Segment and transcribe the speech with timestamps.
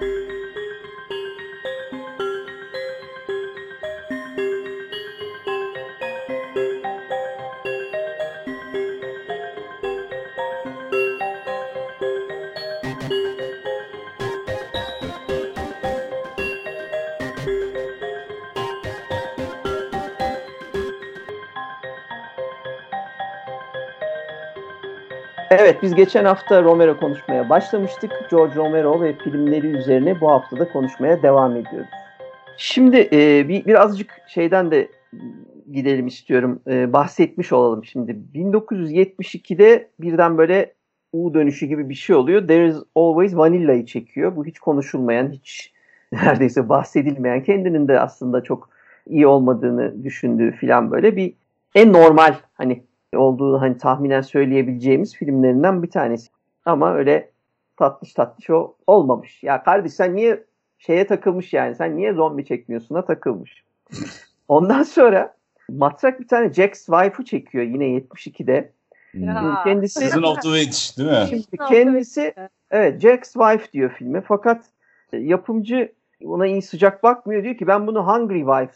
[0.00, 0.33] you
[25.64, 28.10] Evet biz geçen hafta Romero konuşmaya başlamıştık.
[28.30, 31.88] George Romero ve filmleri üzerine bu hafta da konuşmaya devam ediyoruz.
[32.56, 34.88] Şimdi e, bir, birazcık şeyden de
[35.72, 36.60] gidelim istiyorum.
[36.66, 38.16] E, bahsetmiş olalım şimdi.
[38.34, 40.72] 1972'de birden böyle
[41.12, 42.48] U dönüşü gibi bir şey oluyor.
[42.48, 44.36] There is always Vanilla'yı çekiyor.
[44.36, 45.72] Bu hiç konuşulmayan, hiç
[46.12, 48.68] neredeyse bahsedilmeyen, kendinin de aslında çok
[49.06, 51.34] iyi olmadığını düşündüğü filan böyle bir
[51.74, 52.82] en normal hani
[53.14, 56.28] olduğu hani tahminen söyleyebileceğimiz filmlerinden bir tanesi.
[56.64, 57.30] Ama öyle
[57.76, 59.42] tatlış tatlış o olmamış.
[59.42, 60.44] Ya kardeş sen niye
[60.78, 63.64] şeye takılmış yani sen niye zombi çekmiyorsun'a takılmış.
[64.48, 65.34] Ondan sonra
[65.70, 68.72] matrak bir tane Jack's Wife'ı çekiyor yine 72'de.
[69.14, 69.60] Ya.
[69.64, 71.26] Kendisi Season of the Witch değil mi?
[71.30, 72.34] Şimdi kendisi
[72.70, 74.64] evet Jack's Wife diyor filme fakat
[75.12, 75.92] e, yapımcı
[76.24, 78.74] ona iyi sıcak bakmıyor diyor ki ben bunu Hungry Wife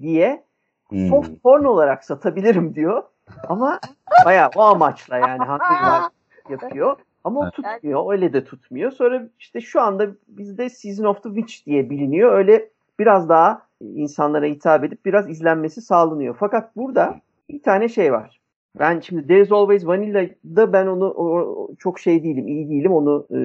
[0.00, 0.48] diye
[0.88, 1.08] Hmm.
[1.08, 3.02] soft porn olarak satabilirim diyor.
[3.48, 3.80] Ama
[4.24, 6.04] bayağı o amaçla yani Wife
[6.50, 6.96] yapıyor.
[7.24, 8.12] Ama o tutmuyor.
[8.12, 8.90] Öyle de tutmuyor.
[8.90, 12.32] Sonra işte şu anda bizde Season of the Witch diye biliniyor.
[12.32, 16.36] Öyle biraz daha insanlara hitap edip biraz izlenmesi sağlanıyor.
[16.40, 17.20] Fakat burada
[17.50, 18.40] bir tane şey var.
[18.78, 22.92] Ben şimdi There's Always Vanilla'da ben onu o- çok şey değilim, iyi değilim.
[22.92, 23.38] Onu e,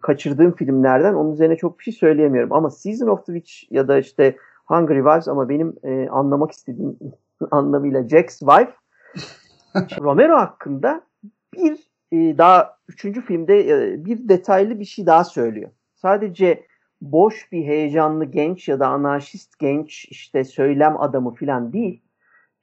[0.00, 2.52] kaçırdığım filmlerden onun üzerine çok bir şey söyleyemiyorum.
[2.52, 6.96] Ama Season of the Witch ya da işte Hungry Wives ama benim e, anlamak istediğim
[7.50, 8.72] anlamıyla Jack's Wife
[10.00, 11.02] Romero hakkında
[11.54, 15.70] bir e, daha üçüncü filmde e, bir detaylı bir şey daha söylüyor.
[15.94, 16.66] Sadece
[17.00, 22.02] boş bir heyecanlı genç ya da anarşist genç işte söylem adamı falan değil.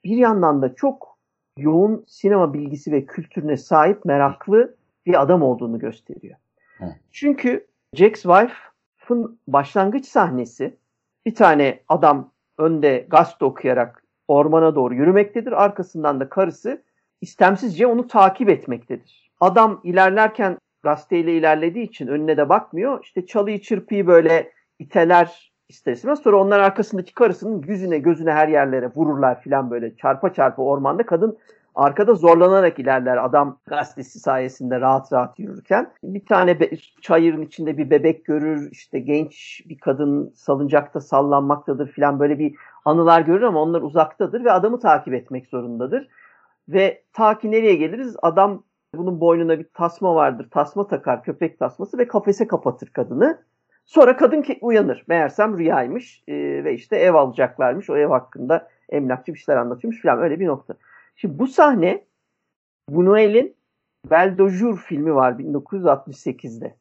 [0.04, 1.18] Bir yandan da çok
[1.58, 4.76] yoğun sinema bilgisi ve kültürüne sahip meraklı
[5.06, 6.36] bir adam olduğunu gösteriyor.
[6.78, 6.84] Hı.
[7.12, 10.76] Çünkü Jack's Wife'ın başlangıç sahnesi
[11.26, 15.64] bir tane adam önde gazete okuyarak ormana doğru yürümektedir.
[15.64, 16.82] Arkasından da karısı
[17.20, 19.30] istemsizce onu takip etmektedir.
[19.40, 23.04] Adam ilerlerken gazeteyle ilerlediği için önüne de bakmıyor.
[23.04, 26.18] İşte çalıyı çırpıyı böyle iteler ister istemez.
[26.18, 31.06] Sonra onlar arkasındaki karısının yüzüne gözüne her yerlere vururlar filan böyle çarpa çarpa ormanda.
[31.06, 31.38] Kadın
[31.78, 35.92] arkada zorlanarak ilerler adam gazetesi sayesinde rahat rahat yürürken.
[36.02, 38.68] Bir tane be- çayırın içinde bir bebek görür.
[38.72, 44.52] işte genç bir kadın salıncakta sallanmaktadır filan böyle bir anılar görür ama onlar uzaktadır ve
[44.52, 46.08] adamı takip etmek zorundadır.
[46.68, 48.16] Ve ta ki nereye geliriz?
[48.22, 48.62] Adam
[48.94, 50.48] bunun boynuna bir tasma vardır.
[50.50, 53.38] Tasma takar, köpek tasması ve kafese kapatır kadını.
[53.84, 55.04] Sonra kadın uyanır.
[55.08, 56.34] Meğersem rüyaymış Ee,
[56.64, 57.90] ve işte ev alacaklarmış.
[57.90, 60.74] O ev hakkında emlakçı bir şeyler anlatıyormuş falan öyle bir nokta.
[61.20, 62.04] Şimdi bu sahne
[62.90, 63.56] Buñuel'in
[64.10, 66.76] Belle de Jour filmi var 1968'de.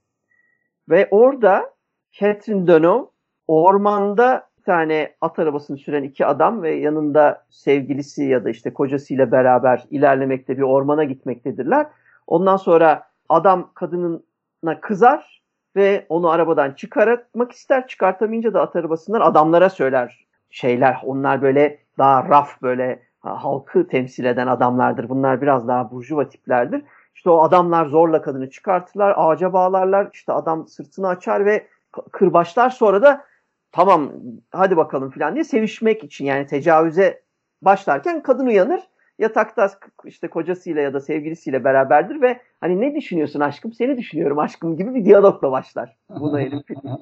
[0.90, 1.74] Ve orada
[2.12, 3.06] Catherine Deneuve
[3.48, 9.32] ormanda bir tane at arabasını süren iki adam ve yanında sevgilisi ya da işte kocasıyla
[9.32, 11.88] beraber ilerlemekte bir ormana gitmektedirler.
[12.28, 15.42] Ondan sonra adam kadınına kızar
[15.76, 17.88] ve onu arabadan çıkartmak ister.
[17.88, 21.02] Çıkartamayınca da at arabasından adamlara söyler şeyler.
[21.06, 25.10] Onlar böyle daha raf böyle halkı temsil eden adamlardır.
[25.10, 26.84] Bunlar biraz daha burjuva tiplerdir.
[27.16, 30.10] İşte o adamlar zorla kadını çıkartırlar, ağaca bağlarlar.
[30.14, 31.68] İşte adam sırtını açar ve
[32.12, 32.70] kırbaçlar.
[32.70, 33.26] Sonra da
[33.72, 34.12] tamam
[34.52, 37.22] hadi bakalım falan diye sevişmek için yani tecavüze
[37.62, 38.82] başlarken kadın uyanır.
[39.20, 39.72] Yatakta
[40.06, 43.74] işte kocasıyla ya da sevgilisiyle beraberdir ve hani ne düşünüyorsun aşkım?
[43.74, 45.98] Seni düşünüyorum aşkım gibi bir diyalogla başlar.
[46.10, 46.62] Buna filmi.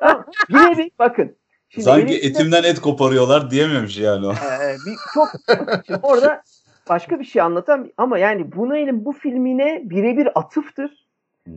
[0.00, 0.24] Tamam.
[0.48, 1.36] Yine bir bakın.
[1.74, 4.32] Şimdi Sanki elimizde- etimden et koparıyorlar diyememiş yani o.
[4.32, 5.28] ee, bir, çok
[5.86, 6.42] şimdi orada
[6.88, 11.06] başka bir şey anlatan ama yani Bunay'ın bu filmine birebir atıftır.
[11.46, 11.54] Hmm.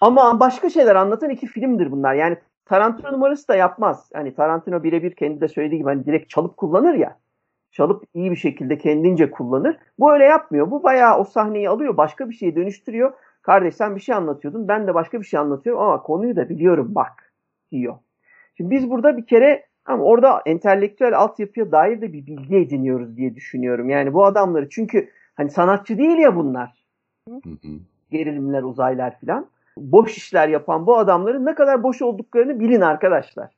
[0.00, 2.14] Ama başka şeyler anlatan iki filmdir bunlar.
[2.14, 4.10] Yani Tarantino numarası da yapmaz.
[4.14, 7.18] Hani Tarantino birebir kendi de söylediği gibi hani direkt çalıp kullanır ya.
[7.70, 9.76] Çalıp iyi bir şekilde kendince kullanır.
[9.98, 10.70] Bu öyle yapmıyor.
[10.70, 13.12] Bu bayağı o sahneyi alıyor, başka bir şeye dönüştürüyor.
[13.42, 16.94] Kardeş sen bir şey anlatıyordun, ben de başka bir şey anlatıyorum ama konuyu da biliyorum
[16.94, 17.32] bak
[17.72, 17.94] diyor.
[18.62, 23.34] Şimdi biz burada bir kere ama orada entelektüel altyapıya dair de bir bilgi ediniyoruz diye
[23.34, 23.90] düşünüyorum.
[23.90, 26.84] Yani bu adamları çünkü hani sanatçı değil ya bunlar.
[27.28, 27.68] Hı hı.
[28.10, 29.46] Gerilimler, uzaylar filan.
[29.76, 33.50] Boş işler yapan bu adamların ne kadar boş olduklarını bilin arkadaşlar.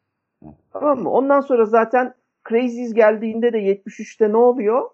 [0.73, 1.11] Tamam mı?
[1.11, 2.15] Ondan sonra zaten
[2.49, 4.91] Crazies geldiğinde de 73'te ne oluyor?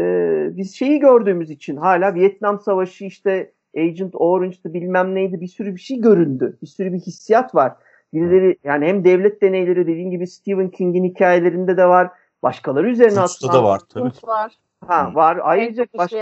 [0.00, 5.74] Ee, biz şeyi gördüğümüz için hala Vietnam Savaşı işte Agent Orange'dı bilmem neydi bir sürü
[5.74, 6.58] bir şey göründü.
[6.62, 7.72] Bir sürü bir hissiyat var.
[8.16, 12.10] Birileri yani hem devlet deneyleri dediğin gibi Stephen King'in hikayelerinde de var.
[12.42, 13.54] Başkaları üzerine atılan.
[13.54, 14.10] da var tabii.
[14.10, 14.52] Kurt var.
[14.86, 15.38] Ha, var.
[15.42, 16.12] Ayrıca baş.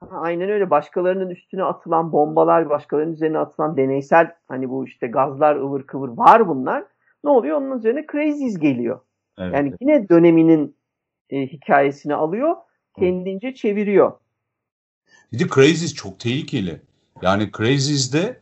[0.00, 0.70] Ha, Aynen öyle.
[0.70, 6.48] Başkalarının üstüne atılan bombalar, başkalarının üzerine atılan deneysel hani bu işte gazlar ıvır kıvır var
[6.48, 6.84] bunlar.
[7.24, 7.56] Ne oluyor?
[7.56, 9.00] Onun üzerine Crazies geliyor.
[9.38, 9.54] Evet.
[9.54, 10.76] Yani yine döneminin
[11.30, 12.56] e, hikayesini alıyor,
[12.98, 14.12] kendince çeviriyor.
[15.32, 16.80] Bir de Crazies çok tehlikeli.
[17.22, 18.40] Yani Crazies'de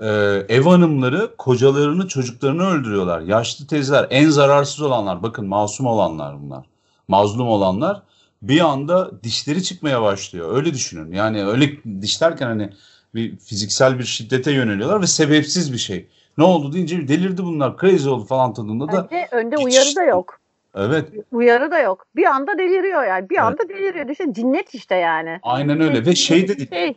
[0.00, 0.06] e,
[0.48, 3.20] ev hanımları kocalarını çocuklarını öldürüyorlar.
[3.20, 6.66] Yaşlı teyzeler en zararsız olanlar bakın masum olanlar bunlar.
[7.08, 8.02] Mazlum olanlar
[8.42, 10.56] bir anda dişleri çıkmaya başlıyor.
[10.56, 11.12] Öyle düşünün.
[11.12, 11.70] Yani öyle
[12.02, 12.70] diş derken hani
[13.14, 16.06] bir fiziksel bir şiddete yöneliyorlar ve sebepsiz bir şey.
[16.38, 19.08] Ne oldu deyince delirdi bunlar crazy oldu falan tadında da.
[19.10, 20.40] Bence önde hiç- uyarı da yok.
[20.74, 22.06] Evet Uyarı da yok.
[22.16, 23.30] Bir anda deliriyor yani.
[23.30, 24.08] Bir anda deliriyor.
[24.08, 25.40] Düşün cinnet işte yani.
[25.42, 26.94] aynen öyle ve şey de değil.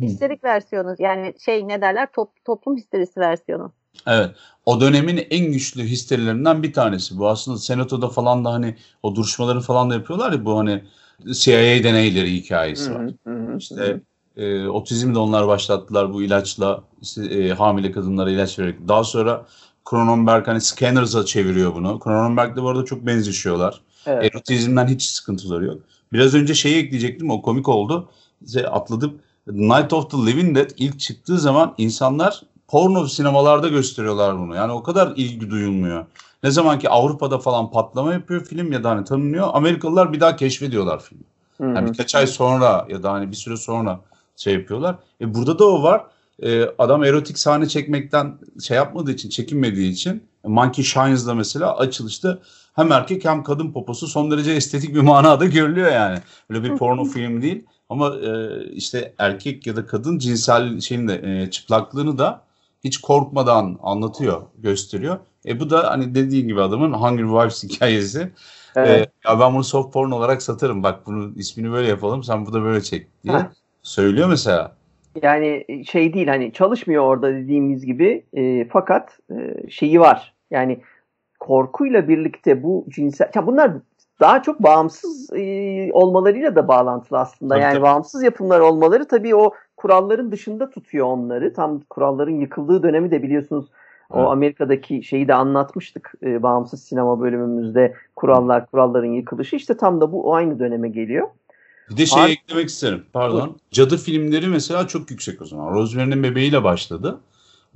[0.00, 0.94] Histerik versiyonu.
[0.98, 2.08] Yani şey ne derler?
[2.12, 3.72] Top, toplum histerisi versiyonu.
[4.06, 4.30] Evet.
[4.66, 7.18] O dönemin en güçlü histerilerinden bir tanesi.
[7.18, 10.84] Bu aslında senatoda falan da hani o duruşmaları falan da yapıyorlar ya bu hani
[11.32, 13.02] CIA deneyleri hikayesi var.
[13.02, 13.58] Hı hı, hı hı.
[13.58, 14.00] İşte
[14.36, 18.88] e, otizmi de onlar başlattılar bu ilaçla işte, e, hamile kadınlara ilaç vererek.
[18.88, 19.46] Daha sonra
[19.90, 22.00] Cronenberg hani Scanners'a çeviriyor bunu.
[22.04, 23.80] Cronenberg'le bu arada çok benzişiyorlar.
[24.06, 24.24] Evet.
[24.24, 25.82] Erotizmden hiç sıkıntıları yok.
[26.12, 28.08] Biraz önce şeyi ekleyecektim o komik oldu.
[28.52, 29.18] Şey, atladım.
[29.52, 34.56] Night of the Living Dead ilk çıktığı zaman insanlar porno sinemalarda gösteriyorlar bunu.
[34.56, 36.06] Yani o kadar ilgi duyulmuyor.
[36.42, 39.48] Ne zaman ki Avrupa'da falan patlama yapıyor film ya da hani tanınıyor.
[39.52, 41.24] Amerikalılar bir daha keşfediyorlar filmi.
[41.76, 44.00] Yani birkaç ay sonra ya da hani bir süre sonra
[44.36, 44.96] şey yapıyorlar.
[45.20, 46.04] E burada da o var.
[46.42, 52.38] E, adam erotik sahne çekmekten şey yapmadığı için, çekinmediği için Monkey Shines'da mesela açılışta
[52.74, 56.18] hem erkek hem kadın poposu son derece estetik bir manada görülüyor yani.
[56.50, 57.64] Öyle bir porno film değil.
[57.90, 62.42] Ama e, işte erkek ya da kadın cinsel şeyin de e, çıplaklığını da
[62.84, 65.18] hiç korkmadan anlatıyor, gösteriyor.
[65.46, 68.30] E bu da hani dediğin gibi adamın Hungry Wives hikayesi.
[68.76, 69.08] Evet.
[69.24, 70.82] Ee, ya ben bunu soft porn olarak satarım.
[70.82, 72.22] Bak bunun ismini böyle yapalım.
[72.22, 73.44] Sen burada böyle çek diye Heh.
[73.82, 74.76] söylüyor mesela.
[75.22, 80.34] Yani şey değil hani çalışmıyor orada dediğimiz gibi e, fakat e, şeyi var.
[80.50, 80.80] Yani
[81.40, 83.72] korkuyla birlikte bu cinsel ya bunlar
[84.20, 87.54] daha çok bağımsız e, olmalarıyla da bağlantılı aslında.
[87.54, 87.82] Tabii, yani tabii.
[87.82, 91.52] bağımsız yapımlar olmaları tabii o kuralların dışında tutuyor onları.
[91.52, 93.66] Tam kuralların yıkıldığı dönemi de biliyorsunuz
[94.10, 94.18] o.
[94.18, 100.28] Amerika'daki şeyi de anlatmıştık e, bağımsız sinema bölümümüzde kurallar kuralların yıkılışı işte tam da bu
[100.28, 101.28] o aynı döneme geliyor.
[101.90, 103.04] Bir de şey eklemek isterim.
[103.12, 103.56] Pardon.
[103.70, 105.74] Cadı filmleri mesela çok yüksek o zaman.
[105.74, 107.20] Rosemary'nin bebeğiyle başladı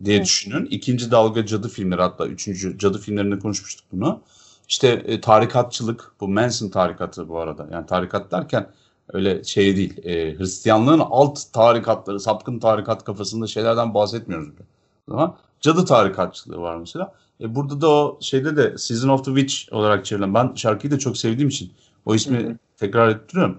[0.05, 0.27] diye Evet.
[0.27, 0.67] düşünün.
[0.67, 4.21] İkinci dalga cadı filmleri hatta üçüncü cadı filmlerinde konuşmuştuk bunu.
[4.69, 7.69] İşte e, tarikatçılık bu Manson tarikatı bu arada.
[7.73, 8.67] Yani tarikat derken
[9.13, 10.07] öyle şey değil.
[10.07, 14.49] E, Hristiyanlığın alt tarikatları, sapkın tarikat kafasında şeylerden bahsetmiyoruz.
[14.49, 14.65] bile.
[15.11, 17.13] Ama cadı tarikatçılığı var mesela.
[17.41, 20.35] E, burada da o şeyde de Season of the Witch olarak çevrilen.
[20.35, 21.73] Ben şarkıyı da çok sevdiğim için
[22.07, 22.57] o ismi Hı hı.
[22.77, 23.59] tekrar ettiriyorum.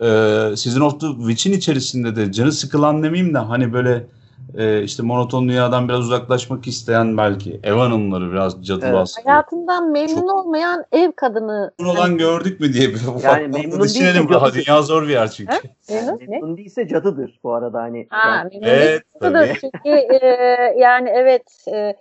[0.00, 4.06] Ee, Season of the Witch'in içerisinde de canı sıkılan demeyeyim de hani böyle
[4.58, 8.94] e, işte monoton dünyadan biraz uzaklaşmak isteyen belki ev hanımları biraz cadı Evet.
[8.94, 9.22] baskı.
[9.22, 11.72] Hayatından memnun Çok- olmayan ev kadını.
[11.78, 14.28] Bunu olan gördük mü diye bir ufak Yani yani memnun düşünelim.
[14.28, 15.56] Daha dünya zor bir yer çünkü.
[15.90, 16.26] Memnun ne?
[16.26, 18.06] Memnun değilse cadıdır bu arada hani.
[18.10, 19.52] Ha, Yani- memnun Evet, tabii.
[19.60, 20.26] Çünkü e,
[20.78, 21.96] yani evet e,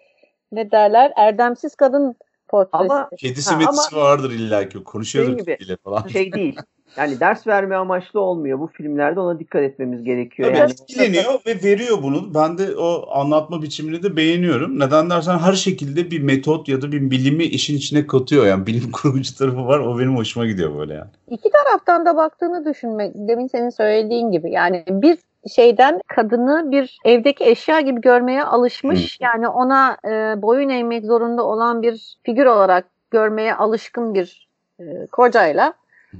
[0.51, 2.15] ne derler erdemsiz kadın
[2.47, 2.77] portresi.
[2.93, 4.83] Ama Kedisi Ha, metisi vardır illa ki.
[4.83, 5.57] Konuşuyordur Şey gibi.
[5.59, 6.07] bile falan.
[6.07, 6.55] şey değil.
[6.97, 8.59] Yani ders verme amaçlı olmuyor.
[8.59, 10.49] Bu filmlerde ona dikkat etmemiz gerekiyor.
[10.49, 12.33] Tabii yani etkileniyor ve veriyor bunu.
[12.33, 14.79] Ben de o anlatma biçimini de beğeniyorum.
[14.79, 18.45] Neden dersen her şekilde bir metot ya da bir bilimi işin içine katıyor.
[18.45, 19.79] Yani bilim kurgucu tarafı var.
[19.79, 21.09] O benim hoşuma gidiyor böyle yani.
[21.29, 24.51] İki taraftan da baktığını düşünmek, demin senin söylediğin gibi.
[24.51, 25.17] Yani bir
[25.55, 29.17] şeyden kadını bir evdeki eşya gibi görmeye alışmış.
[29.21, 34.47] Yani ona e, boyun eğmek zorunda olan bir figür olarak görmeye alışkın bir
[34.79, 35.73] e, kocayla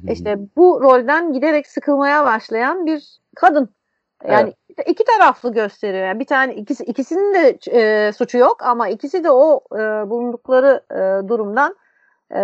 [0.09, 3.69] işte bu rolden giderek sıkılmaya başlayan bir kadın.
[4.27, 4.53] Yani
[4.87, 6.05] iki taraflı gösteriyor.
[6.05, 9.79] Yani bir tane ikisi ikisinin de e, suçu yok ama ikisi de o e,
[10.09, 11.75] bulundukları e, durumdan
[12.31, 12.39] e,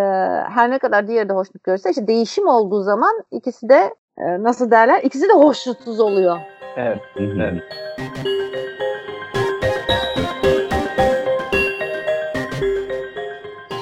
[0.49, 4.71] her ne kadar diğeri de hoşnut görse işte değişim olduğu zaman ikisi de e, nasıl
[4.71, 5.01] derler?
[5.03, 6.37] İkisi de hoşnutsuz oluyor.
[6.77, 6.99] Evet.
[7.17, 7.63] Evet.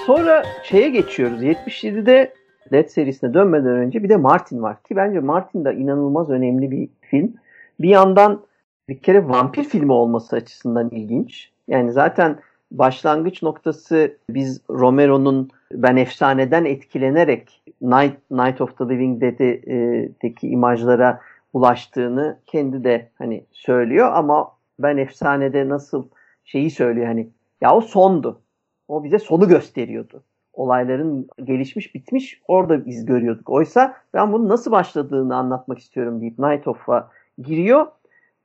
[0.05, 1.43] Sonra şeye geçiyoruz.
[1.43, 2.33] 77'de
[2.71, 4.83] Dead serisine dönmeden önce bir de Martin var.
[4.83, 7.33] Ki bence Martin de inanılmaz önemli bir film.
[7.79, 8.41] Bir yandan
[8.89, 11.51] bir kere vampir filmi olması açısından ilginç.
[11.67, 12.39] Yani zaten
[12.71, 21.21] başlangıç noktası biz Romero'nun ben efsaneden etkilenerek Night, Night of the Living Dead'deki imajlara
[21.53, 26.07] bulaştığını kendi de hani söylüyor ama ben efsanede nasıl
[26.45, 27.27] şeyi söylüyor hani
[27.61, 28.41] ya o sondu.
[28.87, 30.23] O bize sonu gösteriyordu.
[30.55, 33.49] Olayların gelişmiş bitmiş orada biz görüyorduk.
[33.49, 37.87] Oysa ben bunun nasıl başladığını anlatmak istiyorum deyip Night Of'a giriyor.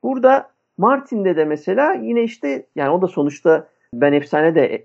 [0.02, 4.84] Burada Martin'de de mesela yine işte yani o da sonuçta ben efsane de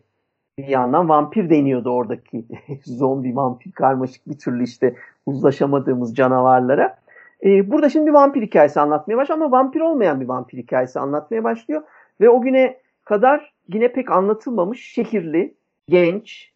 [0.57, 2.45] bir yandan vampir deniyordu oradaki
[2.85, 6.97] zombi vampir karmaşık bir türlü işte uzlaşamadığımız canavarlara.
[7.43, 11.43] Ee, burada şimdi bir vampir hikayesi anlatmaya başlıyor ama vampir olmayan bir vampir hikayesi anlatmaya
[11.43, 11.81] başlıyor.
[12.21, 15.53] Ve o güne kadar yine pek anlatılmamış şehirli,
[15.89, 16.51] genç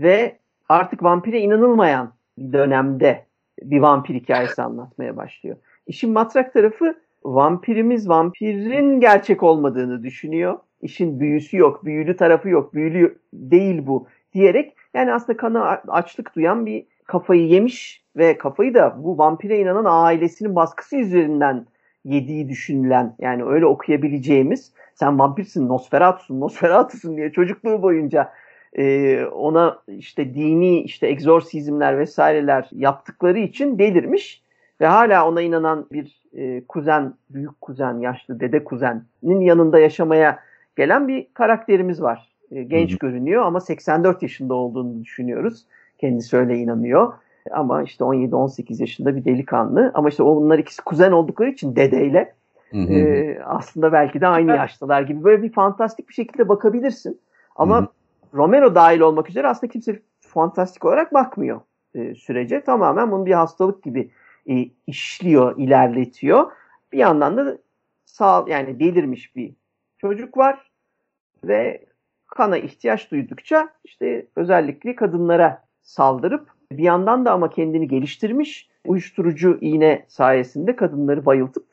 [0.00, 0.38] ve
[0.68, 3.24] artık vampire inanılmayan bir dönemde
[3.62, 5.56] bir vampir hikayesi anlatmaya başlıyor.
[5.86, 10.58] İşin matrak tarafı vampirimiz vampirin gerçek olmadığını düşünüyor.
[10.82, 16.66] İşin büyüsü yok, büyülü tarafı yok, büyülü değil bu diyerek yani aslında kana açlık duyan
[16.66, 21.66] bir kafayı yemiş ve kafayı da bu vampire inanan ailesinin baskısı üzerinden
[22.04, 28.32] yediği düşünülen yani öyle okuyabileceğimiz sen vampirsin Nosferatu'sun Nosferatu'sun diye çocukluğu boyunca
[28.78, 34.42] e, ona işte dini işte egzorsizmler vesaireler yaptıkları için delirmiş
[34.80, 40.38] ve hala ona inanan bir e, kuzen, büyük kuzen, yaşlı dede kuzenin yanında yaşamaya
[40.76, 42.28] gelen bir karakterimiz var.
[42.50, 42.98] E, genç Hı-hı.
[42.98, 45.64] görünüyor ama 84 yaşında olduğunu düşünüyoruz.
[45.98, 47.12] Kendisi öyle inanıyor.
[47.50, 49.90] Ama işte 17-18 yaşında bir delikanlı.
[49.94, 52.34] Ama işte onlar ikisi kuzen oldukları için dedeyle
[52.72, 55.24] e, aslında belki de aynı yaştalar gibi.
[55.24, 57.20] Böyle bir fantastik bir şekilde bakabilirsin.
[57.56, 57.88] Ama Hı-hı.
[58.34, 61.60] Romero dahil olmak üzere aslında kimse fantastik olarak bakmıyor
[61.94, 62.60] e, sürece.
[62.60, 64.10] Tamamen bunu bir hastalık gibi
[64.48, 66.52] e, işliyor, ilerletiyor.
[66.92, 67.58] Bir yandan da
[68.04, 69.54] sağ yani delirmiş bir
[69.98, 70.70] çocuk var
[71.44, 71.86] ve
[72.26, 80.04] kana ihtiyaç duydukça işte özellikle kadınlara saldırıp bir yandan da ama kendini geliştirmiş uyuşturucu iğne
[80.08, 81.66] sayesinde kadınları bayıltıp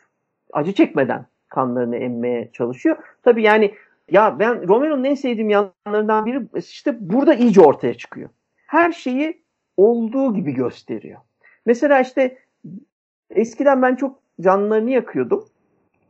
[0.53, 2.98] acı çekmeden kanlarını emmeye çalışıyor.
[3.24, 3.74] Tabii yani
[4.12, 8.29] ya ben Romero'nun en sevdiğim yanlarından biri işte burada iyice ortaya çıkıyor.
[8.67, 9.43] Her şeyi
[9.77, 11.19] olduğu gibi gösteriyor.
[11.65, 12.38] Mesela işte
[13.29, 15.45] eskiden ben çok canlarını yakıyordum.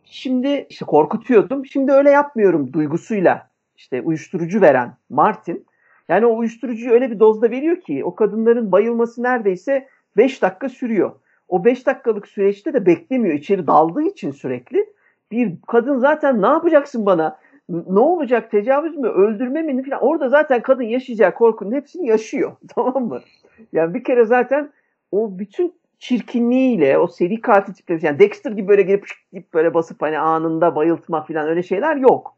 [0.05, 1.65] Şimdi işte korkutuyordum.
[1.65, 3.50] Şimdi öyle yapmıyorum duygusuyla.
[3.75, 5.65] İşte uyuşturucu veren Martin.
[6.09, 11.12] Yani o uyuşturucuyu öyle bir dozda veriyor ki o kadınların bayılması neredeyse 5 dakika sürüyor.
[11.47, 13.35] O 5 dakikalık süreçte de beklemiyor.
[13.35, 14.93] İçeri daldığı için sürekli.
[15.31, 17.39] Bir kadın zaten ne yapacaksın bana?
[17.70, 18.51] Ne olacak?
[18.51, 19.08] Tecavüz mü?
[19.08, 19.84] Öldürme mi?
[19.84, 20.03] Falan.
[20.03, 22.55] Orada zaten kadın yaşayacağı korkunun hepsini yaşıyor.
[22.75, 23.22] Tamam mı?
[23.74, 24.72] Yani bir kere zaten
[25.12, 30.01] o bütün çirkinliğiyle o seri katil tipleri yani Dexter gibi böyle girip, girip böyle basıp
[30.01, 32.38] hani anında bayıltma falan öyle şeyler yok.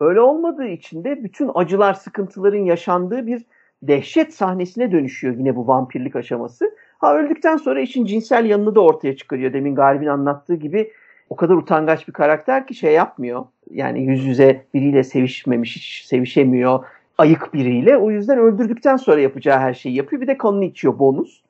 [0.00, 3.42] Öyle olmadığı için de bütün acılar, sıkıntıların yaşandığı bir
[3.82, 6.76] dehşet sahnesine dönüşüyor yine bu vampirlik aşaması.
[6.98, 9.52] Ha öldükten sonra işin cinsel yanını da ortaya çıkarıyor.
[9.52, 10.92] Demin Galib'in anlattığı gibi
[11.30, 13.44] o kadar utangaç bir karakter ki şey yapmıyor.
[13.70, 16.84] Yani yüz yüze biriyle sevişmemiş, hiç sevişemiyor.
[17.18, 17.96] Ayık biriyle.
[17.96, 20.22] O yüzden öldürdükten sonra yapacağı her şeyi yapıyor.
[20.22, 21.42] Bir de kanını içiyor bonus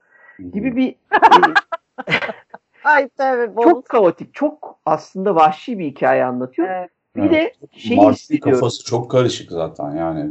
[0.53, 0.95] gibi bir
[2.85, 3.63] Ay tabii.
[3.63, 6.69] Çok kaotik, çok aslında vahşi bir hikaye anlatıyor.
[6.69, 6.91] Evet.
[7.17, 7.33] Bir evet.
[7.33, 10.31] de şey Martin kafası çok karışık zaten yani.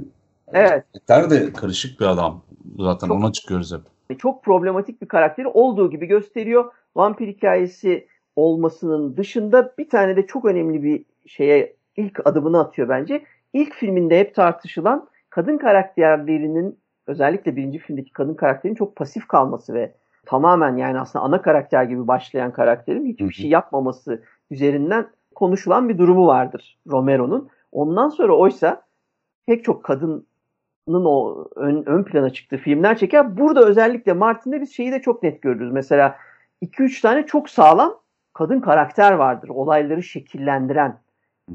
[0.54, 0.84] Evet.
[0.94, 2.42] Yeter de karışık bir adam.
[2.80, 4.20] Zaten çok, ona çıkıyoruz hep.
[4.20, 6.72] Çok problematik bir karakteri olduğu gibi gösteriyor.
[6.96, 13.24] Vampir hikayesi olmasının dışında bir tane de çok önemli bir şeye ilk adımını atıyor bence.
[13.54, 19.94] İlk filminde hep tartışılan kadın karakterlerinin özellikle birinci filmdeki kadın karakterin çok pasif kalması ve
[20.26, 26.28] tamamen yani aslında ana karakter gibi başlayan karakterin hiçbir şey yapmaması üzerinden konuşulan bir durumu
[26.28, 27.50] vardır Romero'nun.
[27.72, 28.82] Ondan sonra oysa
[29.48, 30.26] pek çok kadının
[30.88, 33.38] o ön, ön plana çıktığı filmler çeker.
[33.38, 35.72] Burada özellikle Martin'de biz şeyi de çok net görürüz.
[35.72, 36.18] Mesela
[36.62, 38.00] 2-3 tane çok sağlam
[38.36, 39.50] kadın karakter vardır.
[39.50, 40.98] Olayları şekillendiren,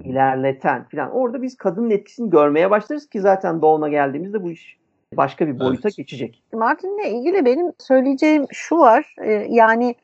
[0.04, 1.10] ilerleten filan.
[1.10, 4.80] Orada biz kadının etkisini görmeye başlarız ki zaten Dawn'a geldiğimizde bu iş
[5.16, 5.96] başka bir boyuta evet.
[5.96, 6.42] geçecek.
[6.52, 9.14] Martin'le ilgili benim söyleyeceğim şu var.
[9.22, 9.94] E, yani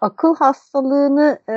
[0.00, 1.56] akıl hastalığını e,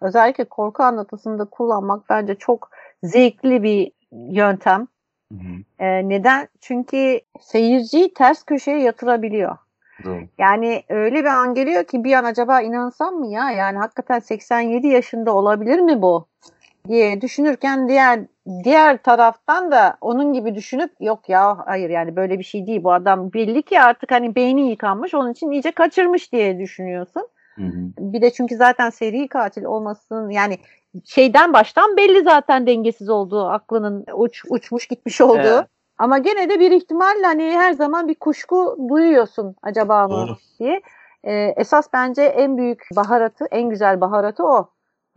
[0.00, 2.70] özellikle korku anlatısında kullanmak bence çok
[3.02, 4.86] zevkli bir yöntem.
[5.32, 5.84] Hı hı.
[5.84, 6.48] E, neden?
[6.60, 9.56] Çünkü seyirciyi ters köşeye yatırabiliyor.
[10.04, 10.22] Doğru.
[10.38, 13.50] Yani öyle bir an geliyor ki bir an acaba inansam mı ya?
[13.50, 16.26] Yani hakikaten 87 yaşında olabilir mi bu?
[16.88, 18.20] diye düşünürken diğer
[18.64, 22.92] diğer taraftan da onun gibi düşünüp yok ya hayır yani böyle bir şey değil bu
[22.92, 27.28] adam belli ki artık hani beyni yıkanmış onun için iyice kaçırmış diye düşünüyorsun.
[27.54, 27.90] Hı hı.
[27.98, 30.58] Bir de çünkü zaten seri katil olmasın yani
[31.04, 35.38] şeyden baştan belli zaten dengesiz olduğu aklının uç, uçmuş gitmiş olduğu.
[35.38, 35.66] Evet.
[35.98, 40.26] Ama gene de bir ihtimalle hani her zaman bir kuşku duyuyorsun acaba mı
[40.58, 40.80] diye.
[41.24, 44.68] e, esas bence en büyük baharatı, en güzel baharatı o.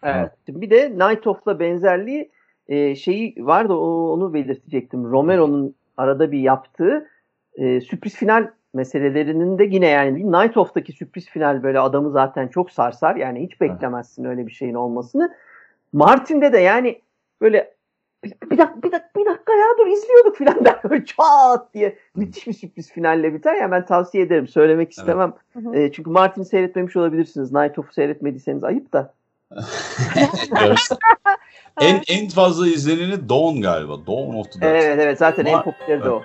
[0.04, 0.32] Evet.
[0.48, 2.32] Bir de Night Of'la benzerliği
[2.68, 5.12] e, şeyi vardı o, onu belirtecektim.
[5.12, 7.08] Romero'nun arada bir yaptığı
[7.56, 12.48] e, sürpriz final meselelerinin de yine yani bir Night Of'taki sürpriz final böyle adamı zaten
[12.48, 13.16] çok sarsar.
[13.16, 15.36] Yani hiç beklemezsin öyle bir şeyin olmasını.
[15.94, 17.02] Martin'de de yani
[17.42, 17.74] böyle
[18.24, 21.98] bir, bir dakika bir dakika bir dakika ya dur izliyorduk filan der böyle çat diye
[22.16, 25.34] müthiş bir sürpriz finalle biter ya ben tavsiye ederim söylemek istemem.
[25.54, 25.76] Hı.
[25.76, 27.52] E, çünkü Martin'i seyretmemiş olabilirsiniz.
[27.52, 29.14] Night Of'u seyretmediyseniz ayıp da.
[30.66, 30.90] Evet.
[31.82, 33.98] en en fazla izleneni Dawn galiba.
[33.98, 34.70] Dawn of the Dead.
[34.70, 36.24] Evet evet zaten en Ama- popüleri de o.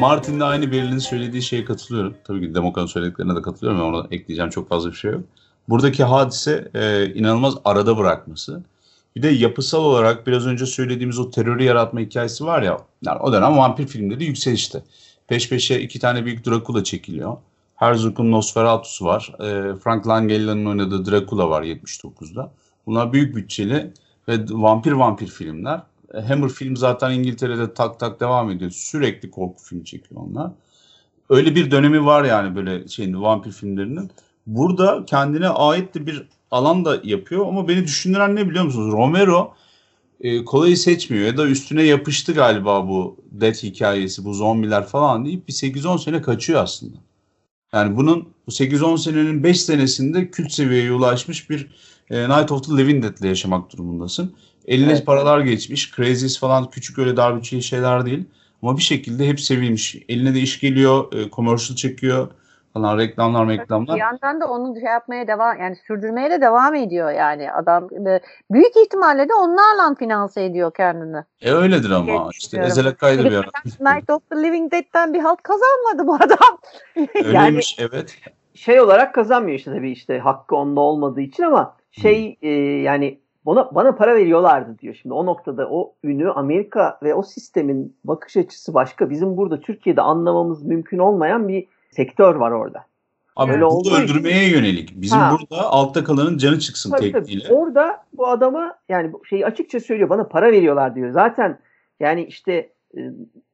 [0.00, 2.14] Martin'de aynı Berlin'in söylediği şeye katılıyorum.
[2.24, 5.20] Tabii ki Demokrat'ın söylediklerine de katılıyorum ama ona ekleyeceğim çok fazla bir şey yok.
[5.68, 8.62] Buradaki hadise e, inanılmaz arada bırakması.
[9.16, 12.78] Bir de yapısal olarak biraz önce söylediğimiz o terörü yaratma hikayesi var ya.
[13.02, 14.82] Yani o dönem vampir filmleri yükselişte.
[15.28, 17.36] Peş peşe iki tane büyük Dracula çekiliyor.
[17.76, 19.32] Herzog'un Nosferatu'su var.
[19.40, 22.52] E, Frank Langela'nın oynadığı Dracula var 79'da.
[22.86, 23.92] Bunlar büyük bütçeli
[24.28, 25.80] ve vampir vampir filmler.
[26.14, 28.70] Hammer film zaten İngiltere'de tak tak devam ediyor.
[28.70, 30.52] Sürekli korku filmi çekiyor onlar.
[31.28, 34.10] Öyle bir dönemi var yani böyle şeyin vampir filmlerinin.
[34.46, 38.92] Burada kendine ait de bir alan da yapıyor ama beni düşündüren ne biliyor musunuz?
[38.92, 39.54] Romero
[40.20, 45.48] e, kolayı seçmiyor ya da üstüne yapıştı galiba bu Death hikayesi, bu zombiler falan deyip
[45.48, 46.96] bir 8-10 sene kaçıyor aslında.
[47.72, 51.70] Yani bunun bu 8-10 senenin 5 senesinde kült seviyeye ulaşmış bir
[52.10, 54.34] e, Night of the Living Dead'le yaşamak durumundasın.
[54.66, 55.06] Eline Evet.
[55.06, 55.92] paralar geçmiş.
[55.96, 58.24] Crazies falan küçük öyle dar bütçeli şeyler değil.
[58.62, 59.96] Ama bir şekilde hep sevilmiş.
[60.08, 62.28] Eline de iş geliyor, e, commercial çekiyor
[62.74, 63.96] falan reklamlar Bir reklamlar.
[63.96, 68.76] yandan da onu şey yapmaya devam yani sürdürmeye de devam ediyor yani adam e, büyük
[68.84, 71.24] ihtimalle de onlarla finanse ediyor kendini.
[71.40, 72.62] E öyledir ama işte.
[72.62, 73.94] Ezel Akkay'da bir ara.
[73.94, 76.58] Night of the Living Dead'den bir halt kazanmadı bu adam.
[77.24, 78.16] Öyleymiş evet.
[78.54, 82.48] Şey olarak kazanmıyor işte tabii işte hakkı onda olmadığı için ama şey e,
[82.82, 84.94] yani bana, bana para veriyorlardı diyor.
[85.02, 89.10] Şimdi o noktada o ünü Amerika ve o sistemin bakış açısı başka.
[89.10, 92.84] Bizim burada Türkiye'de anlamamız mümkün olmayan bir sektör var orada.
[93.36, 94.92] Abi Öyle bu olduğu da için- öldürmeye yönelik.
[95.00, 95.36] Bizim Ha.
[95.40, 97.24] burada altta kalanın canı çıksın Tabii, tabii.
[97.26, 97.54] tekniğiyle.
[97.54, 101.10] Orada bu adama yani şeyi açıkça söylüyor bana para veriyorlar diyor.
[101.10, 101.58] Zaten
[102.00, 102.52] yani işte
[102.96, 103.00] e,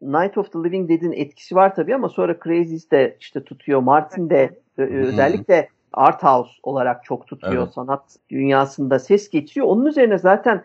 [0.03, 3.81] Night of the Living Dead'in etkisi var tabii ama sonra Crazies de işte tutuyor.
[3.81, 7.62] Martin de özellikle art house olarak çok tutuyor.
[7.62, 7.72] Evet.
[7.72, 9.66] Sanat dünyasında ses getiriyor.
[9.66, 10.64] Onun üzerine zaten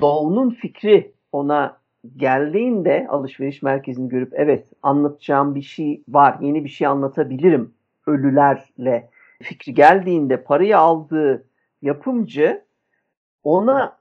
[0.00, 1.76] Doğu'nun fikri ona
[2.16, 6.38] geldiğinde alışveriş merkezini görüp evet anlatacağım bir şey var.
[6.40, 7.74] Yeni bir şey anlatabilirim
[8.06, 9.10] ölülerle
[9.42, 11.44] fikri geldiğinde parayı aldığı
[11.82, 12.64] yapımcı
[13.44, 13.98] ona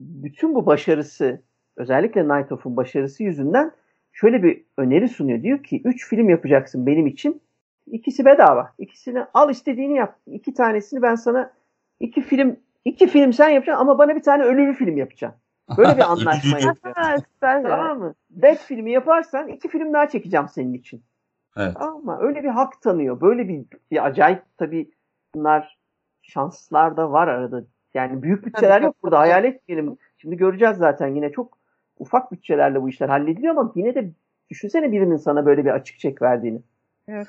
[0.00, 1.42] bütün bu başarısı
[1.76, 3.72] özellikle Night Of'un başarısı yüzünden
[4.12, 5.42] şöyle bir öneri sunuyor.
[5.42, 7.40] Diyor ki 3 film yapacaksın benim için.
[7.86, 8.72] İkisi bedava.
[8.78, 10.18] İkisini al istediğini yap.
[10.26, 11.52] İki tanesini ben sana
[12.00, 15.40] iki film iki film sen yapacaksın ama bana bir tane ölülü film yapacaksın.
[15.78, 17.18] Böyle bir anlaşma süper.
[17.40, 18.14] Tamam mı?
[18.30, 21.02] Death filmi yaparsan iki film daha çekeceğim senin için.
[21.56, 21.76] Evet.
[21.76, 23.20] Ama öyle bir hak tanıyor.
[23.20, 24.90] Böyle bir, bir acayip tabii
[25.34, 25.78] bunlar
[26.22, 27.64] şanslar da var arada.
[27.94, 29.18] Yani büyük bütçeler Tabii, yok burada.
[29.18, 29.98] Hayal etmeyelim.
[30.16, 31.58] Şimdi göreceğiz zaten yine çok
[31.98, 34.10] ufak bütçelerle bu işler hallediliyor ama yine de
[34.50, 36.60] düşünsene birinin sana böyle bir açık çek verdiğini.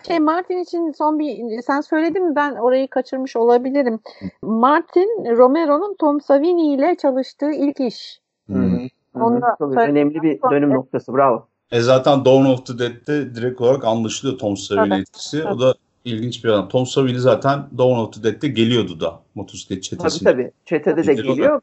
[0.08, 4.00] Şey Martin için son bir sen söyledin mi ben orayı kaçırmış olabilirim.
[4.42, 8.22] Martin Romero'nun Tom Savini ile çalıştığı ilk iş.
[8.48, 8.72] Hmm.
[8.74, 9.24] Hı hı.
[9.24, 10.76] Onu da Tabii önemli bir dönüm Evet.
[10.76, 11.14] noktası.
[11.14, 11.48] Bravo.
[11.72, 15.44] E zaten Dawn of the Dead'de direkt olarak anlaşılıyor Tom Savini Tabii, etkisi.
[15.44, 15.54] tabii.
[15.54, 15.74] O da
[16.06, 16.70] ilginç bir adam.
[16.70, 20.32] Tom Savini zaten Dawn of the Dead'de geliyordu da motosiklet Tabii çetesinde.
[20.32, 20.52] tabii.
[20.66, 21.62] Çetede de geliyor.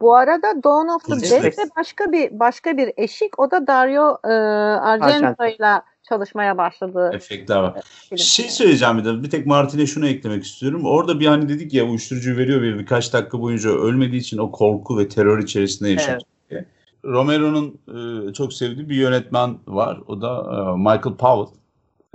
[0.00, 4.32] Bu arada Dawn of the Dead'de başka bir başka bir eşik o da Dario e,
[4.80, 7.10] Argento ile çalışmaya başladı.
[7.14, 7.80] Efektler var.
[8.08, 8.18] film.
[8.18, 10.82] Şey söyleyeceğim bir de bir tek Martin'e şunu eklemek istiyorum.
[10.84, 14.98] Orada bir hani dedik ya uyuşturucu veriyor ve birkaç dakika boyunca ölmediği için o korku
[14.98, 16.20] ve terör içerisinde yaşıyor.
[16.50, 16.64] diye.
[17.04, 17.78] Romero'nun
[18.28, 20.00] e, çok sevdiği bir yönetmen var.
[20.06, 21.58] O da e, Michael Powell.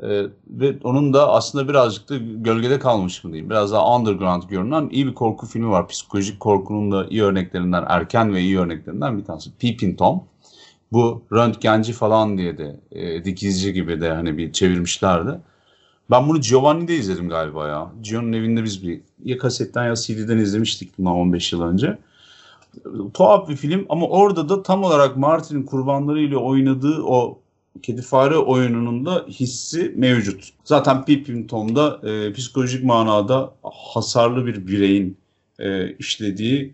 [0.03, 3.49] E, ve onun da aslında birazcık da gölgede kalmış mı diyeyim.
[3.49, 5.87] Biraz daha underground görünen iyi bir korku filmi var.
[5.87, 9.57] Psikolojik korkunun da iyi örneklerinden, erken ve iyi örneklerinden bir tanesi.
[9.57, 10.23] Peeping Tom.
[10.91, 15.39] Bu röntgenci falan diye de e, dikizci gibi de hani bir çevirmişlerdi.
[16.11, 17.91] Ben bunu Giovanni'de izledim galiba ya.
[18.01, 21.97] Gio'nun evinde biz bir ya kasetten ya CD'den izlemiştik bundan 15 yıl önce.
[23.13, 27.39] Tuhaf bir film ama orada da tam olarak Martin'in kurbanlarıyla oynadığı o
[27.81, 30.49] kedi fare oyununun da hissi mevcut.
[30.63, 33.53] Zaten Peeping Tom'da e, psikolojik manada
[33.93, 35.17] hasarlı bir bireyin
[35.59, 36.73] e, işlediği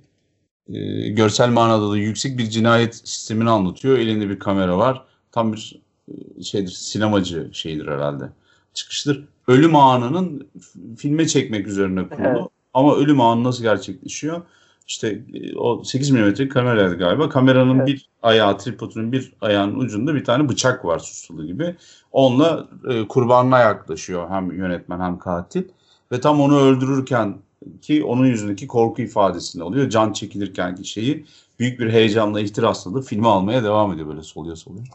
[0.73, 3.97] e, görsel manada da yüksek bir cinayet sistemini anlatıyor.
[3.97, 5.03] Elinde bir kamera var.
[5.31, 8.29] Tam bir e, şeydir, sinemacı şeydir herhalde.
[8.73, 9.25] Çıkıştır.
[9.47, 10.47] Ölüm anının
[10.97, 12.27] filme çekmek üzerine kurulu.
[12.27, 12.47] Evet.
[12.73, 14.41] Ama ölüm anı nasıl gerçekleşiyor?
[14.87, 17.29] İşte e, o 8 mm kameraydı galiba.
[17.29, 17.87] Kameranın evet.
[17.87, 21.75] bir ayağı, tripodunun bir ayağının ucunda bir tane bıçak var susulu gibi.
[22.11, 25.63] Onunla e, kurbanına yaklaşıyor hem yönetmen hem katil.
[26.11, 27.37] Ve tam onu öldürürken
[27.81, 29.89] ki onun yüzündeki korku ifadesinde oluyor.
[29.89, 31.25] Can çekilirken ki şeyi
[31.59, 34.87] büyük bir heyecanla ihtirasla da filmi almaya devam ediyor böyle soluyor soluyor.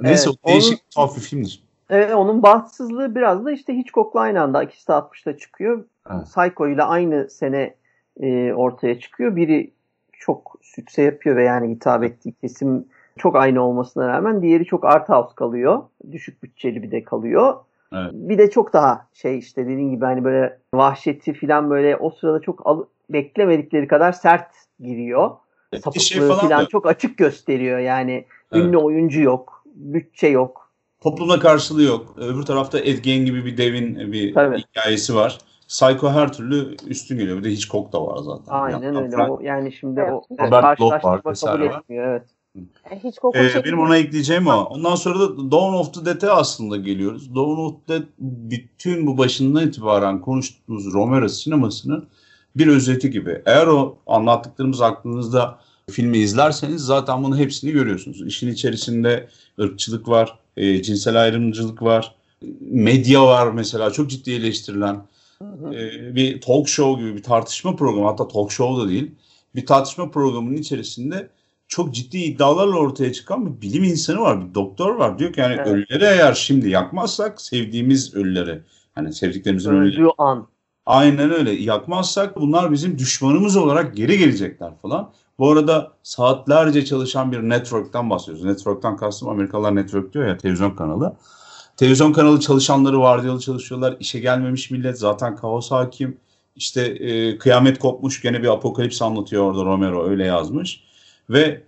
[0.00, 1.62] Neyse evet, değişik onun, tuhaf bir filmdir.
[1.90, 5.84] Evet onun bahtsızlığı biraz da işte Hitchcock'la aynı anda ikisi de 60'ta çıkıyor.
[6.10, 6.24] Evet.
[6.24, 7.74] Psycho ile aynı sene
[8.20, 9.36] e, ortaya çıkıyor.
[9.36, 9.70] Biri
[10.12, 12.84] çok sükse yapıyor ve yani hitap ettiği kesim
[13.18, 15.82] çok aynı olmasına rağmen diğeri çok art house kalıyor.
[16.12, 17.56] Düşük bütçeli bir de kalıyor.
[17.92, 18.10] Evet.
[18.12, 22.40] Bir de çok daha şey işte dediğin gibi hani böyle vahşeti falan böyle o sırada
[22.40, 24.48] çok al- beklemedikleri kadar sert
[24.80, 25.30] giriyor.
[25.72, 28.24] Evet, Sapıklığı şey falan, falan çok açık gösteriyor yani.
[28.52, 28.64] Evet.
[28.64, 30.70] Ünlü oyuncu yok, bütçe yok.
[31.00, 32.14] Toplumda karşılığı yok.
[32.16, 34.58] Öbür tarafta Ed Gein gibi bir devin bir Tabii.
[34.58, 35.38] hikayesi var.
[35.68, 37.38] Psycho her türlü üstün geliyor.
[37.38, 38.52] Bir de Hitchcock da var zaten.
[38.52, 39.10] Aynen yani, öyle.
[39.10, 40.12] Frank, o, yani şimdi evet.
[40.12, 42.08] o Robert Bloch var kabul etmiyor.
[42.08, 42.22] Evet.
[43.04, 44.52] Hiç ee, benim ona ekleyeceğim o.
[44.52, 47.34] Ondan sonra da Dawn of the Dead'e aslında geliyoruz.
[47.34, 52.08] Dawn of the Dead bütün bu başından itibaren konuştuğumuz Romero sinemasının
[52.56, 53.42] bir özeti gibi.
[53.46, 55.58] Eğer o anlattıklarımız aklınızda
[55.90, 58.26] filmi izlerseniz zaten bunun hepsini görüyorsunuz.
[58.26, 59.28] İşin içerisinde
[59.60, 62.14] ırkçılık var, e, cinsel ayrımcılık var,
[62.60, 65.02] medya var mesela çok ciddi eleştirilen.
[65.72, 69.10] E, bir talk show gibi bir tartışma programı hatta talk show da değil.
[69.54, 71.28] Bir tartışma programının içerisinde
[71.68, 75.18] çok ciddi iddialarla ortaya çıkan bir bilim insanı var, bir doktor var.
[75.18, 75.66] Diyor ki yani evet.
[75.66, 78.62] ölüleri eğer şimdi yakmazsak sevdiğimiz ölüleri,
[78.94, 80.10] hani sevdiklerimizin ölüleri.
[80.18, 80.48] an.
[80.86, 81.50] Aynen öyle.
[81.52, 85.12] Yakmazsak bunlar bizim düşmanımız olarak geri gelecekler falan.
[85.38, 88.44] Bu arada saatlerce çalışan bir network'tan bahsediyoruz.
[88.44, 91.16] Network'tan kastım Amerikalılar network diyor ya televizyon kanalı.
[91.76, 93.96] Televizyon kanalı çalışanları vardiyalı çalışıyorlar.
[94.00, 96.16] İşe gelmemiş millet zaten kaos hakim.
[96.56, 100.85] İşte e, kıyamet kopmuş gene bir apokalips anlatıyor orada Romero öyle yazmış.
[101.30, 101.62] Ve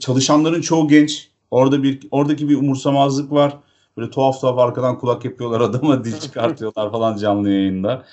[0.00, 1.28] çalışanların çoğu genç.
[1.50, 3.58] Orada bir oradaki bir umursamazlık var.
[3.96, 8.04] Böyle tuhaf tuhaf arkadan kulak yapıyorlar adama dil çıkartıyorlar falan canlı yayında.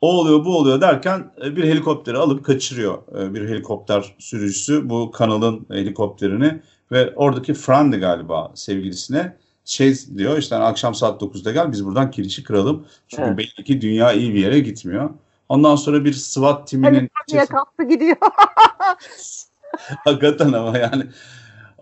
[0.00, 5.10] O oluyor bu oluyor derken e, bir helikopteri alıp kaçırıyor e, bir helikopter sürücüsü bu
[5.10, 6.60] kanalın helikopterini
[6.92, 12.10] ve oradaki Fran'di galiba sevgilisine şey diyor işte hani akşam saat 9'da gel biz buradan
[12.10, 12.86] kirişi kıralım.
[13.08, 13.38] Çünkü evet.
[13.38, 15.10] belli ki dünya iyi bir yere gitmiyor.
[15.48, 17.10] Ondan sonra bir SWAT timinin...
[17.30, 18.16] Hani kalktı gidiyor.
[20.04, 21.02] Hakikaten ama yani.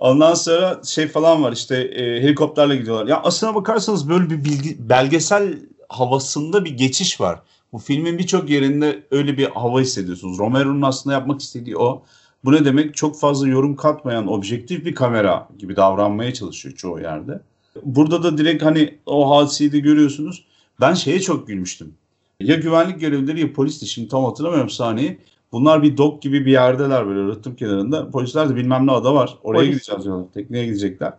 [0.00, 3.06] Ondan sonra şey falan var işte e, helikopterle gidiyorlar.
[3.06, 7.40] Ya aslına bakarsanız böyle bir bilgi, belgesel havasında bir geçiş var.
[7.72, 10.38] Bu filmin birçok yerinde öyle bir hava hissediyorsunuz.
[10.38, 12.02] Romero'nun aslında yapmak istediği o.
[12.44, 12.94] Bu ne demek?
[12.94, 17.40] Çok fazla yorum katmayan objektif bir kamera gibi davranmaya çalışıyor çoğu yerde.
[17.82, 20.44] Burada da direkt hani o hadiseyi de görüyorsunuz.
[20.80, 21.94] Ben şeye çok gülmüştüm.
[22.40, 25.18] Ya güvenlik görevlileri ya polisti şimdi tam hatırlamıyorum sahneyi.
[25.52, 28.10] Bunlar bir dok gibi bir yerdeler böyle rıhtım kenarında.
[28.10, 29.38] Polisler de bilmem ne ada var.
[29.42, 29.70] Oraya Polis.
[29.70, 30.26] gideceğiz diyorlar.
[30.34, 31.12] Tekneye gidecekler.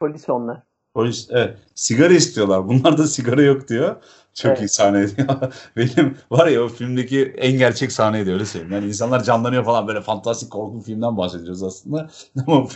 [0.00, 0.62] Polis onlar.
[0.94, 1.58] Polis evet.
[1.74, 2.68] Sigara istiyorlar.
[2.68, 3.96] Bunlar da sigara yok diyor.
[4.34, 4.60] Çok evet.
[4.60, 5.28] iyi sahne diyor.
[5.76, 8.74] Benim var ya o filmdeki en gerçek sahneydi öyle söyleyeyim.
[8.74, 12.08] Yani insanlar canlanıyor falan böyle fantastik korku filmden bahsediyoruz aslında.
[12.46, 12.68] Ama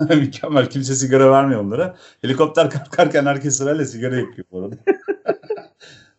[0.08, 0.70] mükemmel.
[0.70, 1.96] Kimse sigara vermiyor onlara.
[2.22, 4.76] Helikopter kalkarken herkes sırayla sigara yakıyor bu arada.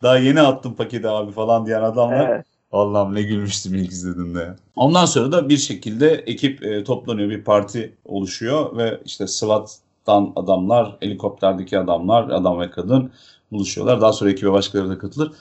[0.04, 2.30] Daha yeni attım paketi abi falan diyen adamlar.
[2.30, 2.46] Evet.
[2.72, 4.56] Allah'ım ne gülmüştüm ilk izlediğimde.
[4.76, 10.98] Ondan sonra da bir şekilde ekip e, toplanıyor, bir parti oluşuyor ve işte SWAT'tan adamlar,
[11.00, 13.12] helikopterdeki adamlar, adam ve kadın
[13.52, 14.02] buluşuyorlar.
[14.02, 15.32] Daha sonra ekibe başkaları da katılır.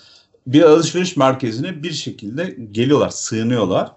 [0.46, 3.92] Bir alışveriş merkezine bir şekilde geliyorlar, sığınıyorlar.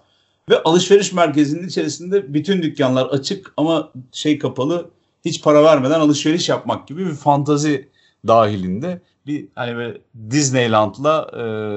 [0.50, 4.90] Ve alışveriş merkezinin içerisinde bütün dükkanlar açık ama şey kapalı,
[5.24, 7.88] hiç para vermeden alışveriş yapmak gibi bir fantazi
[8.26, 9.98] dahilinde bir hani böyle
[10.30, 11.30] Disneyland'la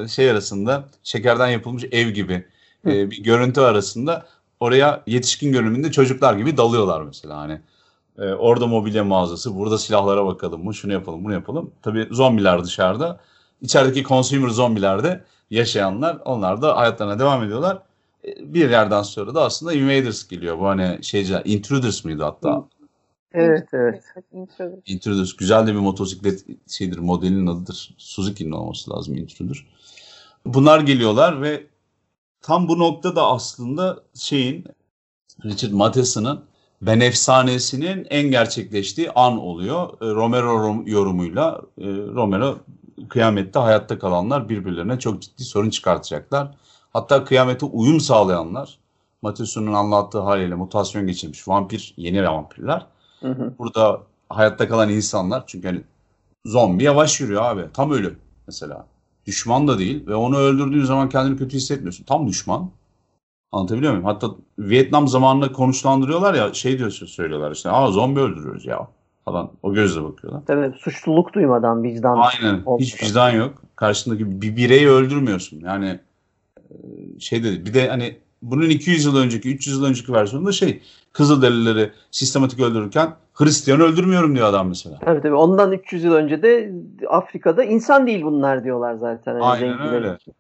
[0.04, 2.46] e, şey arasında şekerden yapılmış ev gibi
[2.86, 4.26] e, bir görüntü arasında
[4.60, 7.62] oraya yetişkin görünümünde çocuklar gibi dalıyorlar mesela hani.
[8.18, 11.72] E, orada mobilya mağazası, burada silahlara bakalım mı, şunu yapalım, bunu yapalım.
[11.82, 13.20] Tabii zombiler dışarıda.
[13.62, 17.82] İçerideki consumer zombilerde yaşayanlar onlar da hayatlarına devam ediyorlar.
[18.28, 20.60] E, bir yerden sonra da aslında Invaders geliyor.
[20.60, 22.64] Bu hani şeyce Intruders mıydı hatta?
[23.34, 24.04] Evet evet.
[24.86, 25.36] Intruder.
[25.38, 26.98] Güzel de bir motosiklet şeydir.
[26.98, 27.96] Modelinin adıdır.
[27.98, 29.66] Suzuki'nin olması lazım Intruder.
[30.46, 31.68] Bunlar geliyorlar ve
[32.42, 34.66] tam bu noktada aslında şeyin
[35.46, 36.44] Richard Matheson'ın
[36.82, 39.90] Ben Efsanesi'nin en gerçekleştiği an oluyor.
[40.02, 42.58] E, Romero yorumuyla e, Romero
[43.10, 46.52] kıyamette hayatta kalanlar birbirlerine çok ciddi sorun çıkartacaklar.
[46.94, 48.80] Hatta kıyamete uyum sağlayanlar
[49.22, 52.86] Matthewson'un anlattığı haliyle mutasyon geçirmiş vampir, yeni vampirler.
[53.22, 53.54] Hı hı.
[53.60, 55.82] Burada hayatta kalan insanlar çünkü hani
[56.46, 57.66] zombi yavaş yürüyor abi.
[57.74, 58.16] Tam ölü
[58.48, 58.86] mesela.
[59.26, 62.04] Düşman da değil ve onu öldürdüğün zaman kendini kötü hissetmiyorsun.
[62.04, 62.70] Tam düşman.
[63.52, 64.06] Anlatabiliyor muyum?
[64.06, 64.28] Hatta
[64.60, 67.70] Vietnam zamanında konuşlandırıyorlar ya şey diyor söylüyorlar işte.
[67.70, 68.88] Aa zombi öldürüyoruz ya
[69.26, 69.52] falan.
[69.64, 70.42] O gözle bakıyorlar.
[70.48, 72.18] Tabii suçluluk duymadan vicdan.
[72.18, 72.58] Aynen.
[72.58, 73.08] Hiç olmadan.
[73.08, 73.62] vicdan yok.
[73.76, 75.60] Karşındaki bir bireyi öldürmüyorsun.
[75.60, 76.00] Yani
[76.58, 76.76] e,
[77.20, 77.66] şey dedi.
[77.66, 80.82] Bir de hani bunun 200 yıl önceki, 300 yıl önceki versiyonunda şey
[81.14, 85.00] Kızılderilileri sistematik öldürürken Hristiyan öldürmüyorum diyor adam mesela.
[85.00, 85.36] Tabii tabii.
[85.36, 86.74] Ondan 300 yıl önce de
[87.10, 89.34] Afrika'da insan değil bunlar diyorlar zaten.
[89.34, 90.16] Hani Aynen öyle.
[90.16, 90.34] için.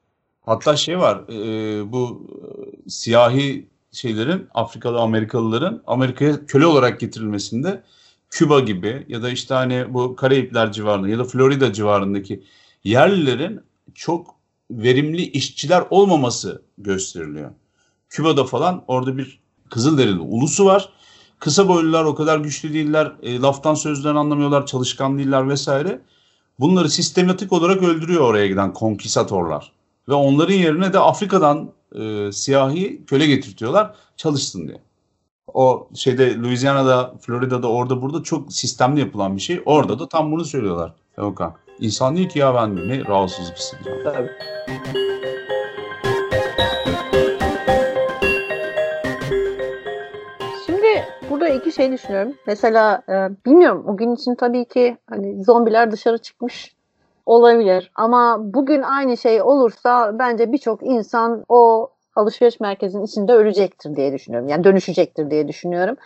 [0.45, 7.81] Hatta şey var, e, bu e, siyahi şeylerin, Afrikalı Amerikalıların Amerika'ya köle olarak getirilmesinde
[8.29, 12.43] Küba gibi ya da işte hani bu Karayipler civarında ya da Florida civarındaki
[12.83, 13.61] yerlilerin
[13.95, 14.35] çok
[14.71, 17.51] verimli işçiler olmaması gösteriliyor.
[18.11, 20.89] Küba'da falan orada bir Kızılderili ulusu var.
[21.39, 26.01] Kısa boylular o kadar güçlü değiller, e, laftan sözden anlamıyorlar, çalışkan değiller vesaire.
[26.59, 29.71] Bunları sistematik olarak öldürüyor oraya giden konkistatorlar.
[30.09, 34.81] Ve onların yerine de Afrika'dan e, siyahi köle getirtiyorlar çalışsın diye.
[35.53, 39.61] O şeyde Louisiana'da, Florida'da orada burada çok sistemli yapılan bir şey.
[39.65, 40.93] Orada da tam bunu söylüyorlar.
[41.17, 41.53] Okan.
[41.79, 44.01] İnsan değil ki ya ben ne rahatsızlık hissediyorum.
[44.03, 44.29] Tabii.
[51.53, 52.33] İki şey düşünüyorum.
[52.47, 56.75] Mesela e, bilmiyorum o gün için tabii ki hani zombiler dışarı çıkmış
[57.25, 57.91] olabilir.
[57.95, 64.49] Ama bugün aynı şey olursa bence birçok insan o alışveriş merkezinin içinde ölecektir diye düşünüyorum.
[64.49, 65.97] Yani dönüşecektir diye düşünüyorum.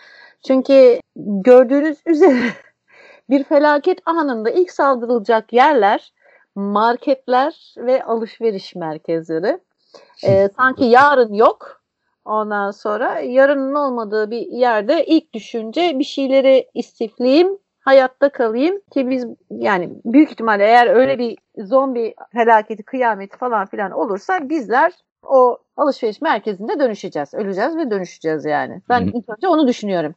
[0.46, 2.42] Çünkü gördüğünüz üzere
[3.30, 6.12] bir felaket anında ilk saldırılacak yerler
[6.54, 9.58] marketler ve alışveriş merkezleri.
[10.24, 11.75] E, sanki yarın yok.
[12.26, 19.26] Ondan sonra yarının olmadığı bir yerde ilk düşünce bir şeyleri istifleyeyim, hayatta kalayım ki biz
[19.50, 26.20] yani büyük ihtimalle eğer öyle bir zombi felaketi, kıyameti falan filan olursa bizler o alışveriş
[26.20, 27.34] merkezinde dönüşeceğiz.
[27.34, 28.82] Öleceğiz ve dönüşeceğiz yani.
[28.88, 30.14] Ben ilk önce onu düşünüyorum.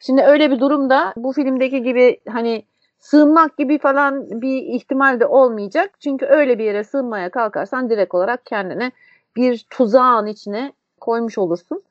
[0.00, 2.64] Şimdi öyle bir durumda bu filmdeki gibi hani
[2.98, 5.90] sığınmak gibi falan bir ihtimal de olmayacak.
[6.00, 8.92] Çünkü öyle bir yere sığınmaya kalkarsan direkt olarak kendine
[9.36, 10.72] bir tuzağın içine
[11.06, 11.82] koymuş olursun.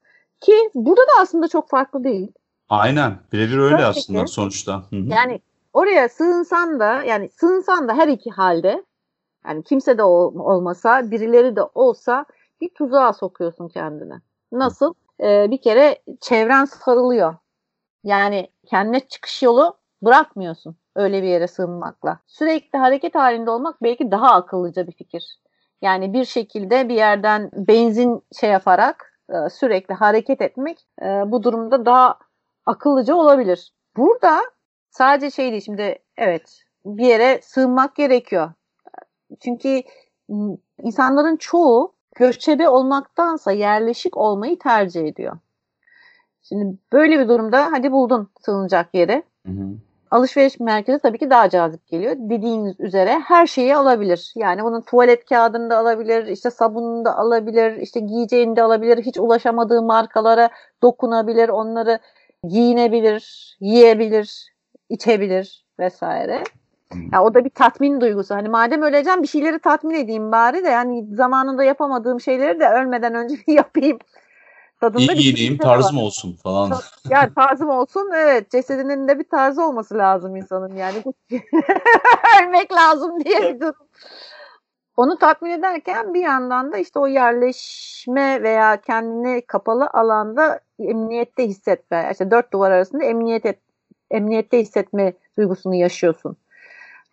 [0.42, 2.32] Ki burada da aslında çok farklı değil.
[2.70, 3.18] Aynen.
[3.34, 4.32] Birebir öyle Tabii aslında ki.
[4.32, 4.74] sonuçta.
[4.90, 5.06] Hı hı.
[5.08, 5.40] Yani
[5.74, 8.84] oraya sığınsan da yani sığınsan da her iki halde
[9.48, 12.26] yani kimse de ol- olmasa birileri de olsa
[12.62, 14.22] bir tuzağa sokuyorsun kendine.
[14.52, 14.94] Nasıl?
[15.22, 17.36] Ee, bir kere çevren sarılıyor.
[18.04, 22.20] Yani kendine çıkış yolu bırakmıyorsun öyle bir yere sığınmakla.
[22.28, 25.40] Sürekli hareket halinde olmak belki daha akıllıca bir fikir.
[25.86, 31.86] Yani bir şekilde bir yerden benzin şey yaparak e, sürekli hareket etmek e, bu durumda
[31.86, 32.20] daha
[32.66, 33.74] akıllıca olabilir.
[33.98, 34.42] Burada
[34.90, 38.52] sadece şey değil şimdi evet bir yere sığınmak gerekiyor.
[39.40, 39.82] Çünkü
[40.84, 45.38] insanların çoğu göçebe olmaktansa yerleşik olmayı tercih ediyor.
[46.42, 49.24] Şimdi böyle bir durumda hadi buldun sığınacak yeri.
[49.46, 49.70] Hı hı.
[50.12, 52.16] Alışveriş merkezi tabii ki daha cazip geliyor.
[52.18, 54.34] Dediğiniz üzere her şeyi alabilir.
[54.36, 58.98] Yani bunun tuvalet kağıdını da alabilir, işte sabununu da alabilir, işte giyeceğini de alabilir.
[59.06, 60.50] Hiç ulaşamadığı markalara
[60.84, 62.00] dokunabilir, onları
[62.48, 64.54] giyinebilir, yiyebilir,
[64.90, 66.44] içebilir vesaire.
[66.94, 67.00] Hı.
[67.14, 68.36] Ya o da bir tatmin duygusu.
[68.36, 73.16] Hani madem öleceğim bir şeyleri tatmin edeyim bari de yani zamanında yapamadığım şeyleri de ölmeden
[73.16, 74.00] önce bir yapayım.
[74.80, 75.64] Tadında İyi bir giyineyim, var.
[75.64, 76.74] tarzım olsun falan.
[77.10, 81.04] Yani tarzım olsun evet cesedinin de bir tarzı olması lazım insanın yani
[82.42, 83.88] ölmek lazım diye bir durum.
[84.98, 92.10] Onu tatmin ederken bir yandan da işte o yerleşme veya kendini kapalı alanda emniyette hissetme,
[92.12, 93.60] işte dört duvar arasında emniyet et,
[94.12, 96.38] emniyette hissetme duygusunu yaşıyorsun.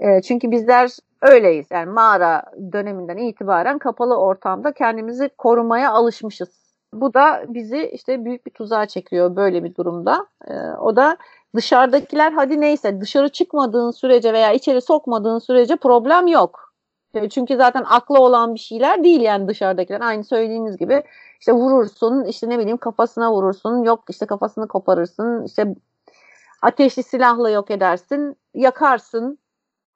[0.00, 0.90] E, çünkü bizler
[1.22, 1.66] öyleyiz.
[1.70, 6.61] Yani mağara döneminden itibaren kapalı ortamda kendimizi korumaya alışmışız.
[6.92, 10.26] Bu da bizi işte büyük bir tuzağa çekiyor böyle bir durumda.
[10.48, 11.16] Ee, o da
[11.56, 16.72] dışarıdakiler hadi neyse dışarı çıkmadığın sürece veya içeri sokmadığın sürece problem yok.
[17.14, 20.00] E, Çünkü zaten aklı olan bir şeyler değil yani dışarıdakiler.
[20.00, 21.02] Aynı söylediğiniz gibi
[21.40, 25.74] işte vurursun, işte ne bileyim kafasına vurursun, yok işte kafasını koparırsın, işte
[26.62, 29.38] ateşli silahla yok edersin, yakarsın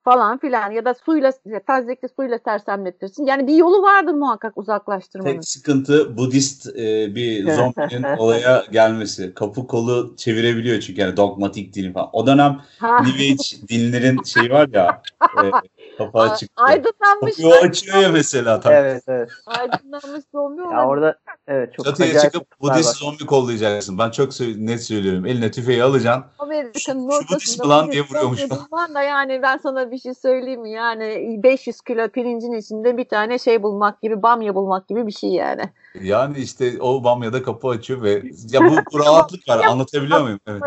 [0.06, 1.32] falan filan ya da suyla
[1.66, 3.26] tazikli suyla sersemletirsin.
[3.26, 5.32] Yani bir yolu vardır muhakkak uzaklaştırmanın.
[5.32, 9.34] Tek sıkıntı Budist e, bir zombinin olaya gelmesi.
[9.34, 12.08] Kapı kolu çevirebiliyor çünkü yani dogmatik din falan.
[12.12, 12.60] O dönem.
[12.82, 15.50] New Age dinlerin şeyi var ya e,
[15.98, 16.62] Kapağı çıktı.
[16.62, 17.36] Aydınlanmış.
[17.36, 18.60] Kapıyı o açıyor ya mesela.
[18.60, 18.74] Tabii.
[18.74, 19.28] Evet evet.
[19.46, 20.86] Aydınlanmış zombi Ya olabilir.
[20.86, 23.98] orada evet çok Çatıya acayip çıkıp Budist zombi kollayacaksın.
[23.98, 25.26] Ben çok net söylüyorum.
[25.26, 26.24] Eline tüfeği alacaksın.
[26.38, 28.50] Amerika'nın Şu- şu Budist ortasında falan bir diye vuruyormuş.
[28.50, 30.70] bulman da yani ben sana bir şey söyleyeyim mi?
[30.72, 35.30] Yani 500 kilo pirincin içinde bir tane şey bulmak gibi, bamya bulmak gibi bir şey
[35.30, 35.62] yani.
[36.00, 39.64] Yani işte o bamyada kapı açıyor ve ya bu, bu rahatlık var.
[39.64, 40.40] Anlatabiliyor muyum?
[40.46, 40.62] Evet.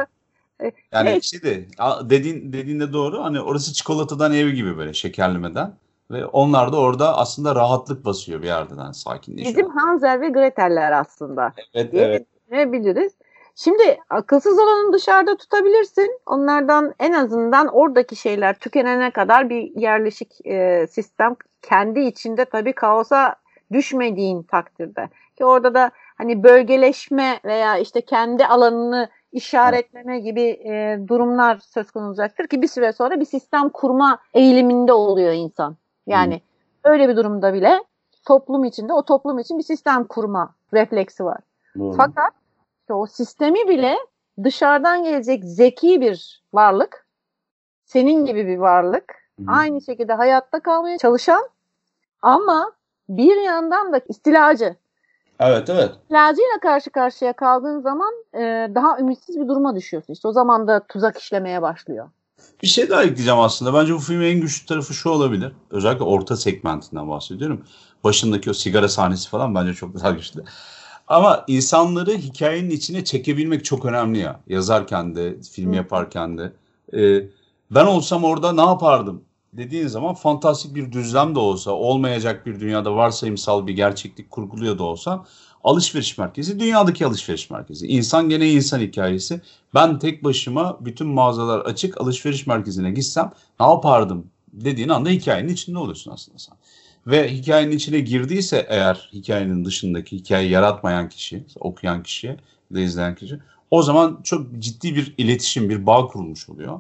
[0.92, 1.24] Yani Evet.
[1.24, 3.24] şey de a- dediğin dediğinde doğru.
[3.24, 5.74] Hani orası çikolatadan ev gibi böyle şekerlemeden
[6.12, 9.58] ve onlar da orada aslında rahatlık basıyor bir yerden sakinleşiyor.
[9.58, 11.54] Bizim Hansel ve Gretel'ler aslında.
[11.74, 12.26] Evet diye evet.
[12.48, 13.14] düşünebiliriz.
[13.56, 16.20] Şimdi akılsız olanı dışarıda tutabilirsin.
[16.26, 23.36] Onlardan en azından oradaki şeyler tükenene kadar bir yerleşik e, sistem kendi içinde tabii kaosa
[23.72, 25.10] düşmediğin takdirde.
[25.38, 32.10] Ki orada da hani bölgeleşme veya işte kendi alanını işaretleme gibi e, durumlar söz konusu
[32.10, 35.76] olacaktır ki bir süre sonra bir sistem kurma eğiliminde oluyor insan.
[36.08, 36.42] Yani
[36.84, 37.84] öyle bir durumda bile
[38.26, 41.40] toplum içinde o toplum için bir sistem kurma refleksi var.
[41.80, 41.98] Doğru.
[41.98, 42.34] Fakat
[42.82, 43.98] işte o sistemi bile
[44.44, 47.06] dışarıdan gelecek zeki bir varlık,
[47.86, 49.46] senin gibi bir varlık, Hı.
[49.48, 51.50] aynı şekilde hayatta kalmaya çalışan
[52.22, 52.72] ama
[53.10, 54.76] bir yandan da istilacı.
[55.40, 55.92] Evet evet.
[56.04, 58.40] İstilacıyla karşı karşıya kaldığın zaman e,
[58.76, 60.14] daha ümitsiz bir duruma düşüyorsun.
[60.14, 62.10] İşte o zaman da tuzak işlemeye başlıyor.
[62.64, 63.74] Bir şey daha ekleyeceğim aslında.
[63.74, 65.52] Bence bu filmin en güçlü tarafı şu olabilir.
[65.72, 67.66] Özellikle orta segmentinden bahsediyorum.
[68.04, 70.44] Başındaki o sigara sahnesi falan bence çok daha güçlü.
[71.08, 74.40] Ama insanları hikayenin içine çekebilmek çok önemli ya.
[74.48, 76.54] Yazarken de, film yaparken de.
[76.94, 77.24] Ee,
[77.72, 82.96] ben olsam orada ne yapardım dediğin zaman fantastik bir düzlem de olsa, olmayacak bir dünyada
[82.96, 85.26] varsayımsal bir gerçeklik kurguluyor da olsa
[85.64, 87.88] alışveriş merkezi dünyadaki alışveriş merkezi.
[87.88, 89.42] İnsan gene insan hikayesi.
[89.74, 95.78] Ben tek başıma bütün mağazalar açık alışveriş merkezine gitsem ne yapardım dediğin anda hikayenin içinde
[95.78, 96.58] oluyorsun aslında sen.
[97.08, 102.38] Ve hikayenin içine girdiyse eğer hikayenin dışındaki hikayeyi yaratmayan kişi, okuyan kişi
[102.72, 103.40] de izleyen kişi
[103.72, 106.80] o zaman çok ciddi bir iletişim, bir bağ kurulmuş oluyor.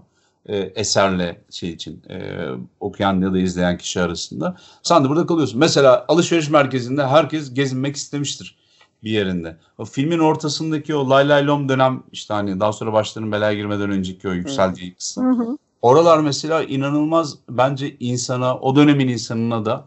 [0.49, 2.47] E, eserle şey için e,
[2.79, 4.57] okuyan ya da izleyen kişi arasında.
[4.83, 5.59] Sen de burada kalıyorsun.
[5.59, 8.57] Mesela alışveriş merkezinde herkes gezinmek istemiştir
[9.03, 9.57] bir yerinde.
[9.77, 13.91] O filmin ortasındaki o lay lay lom dönem işte hani daha sonra başların belaya girmeden
[13.91, 15.57] önceki o yükseldiği kısım.
[15.81, 19.85] Oralar mesela inanılmaz bence insana, o dönemin insanına da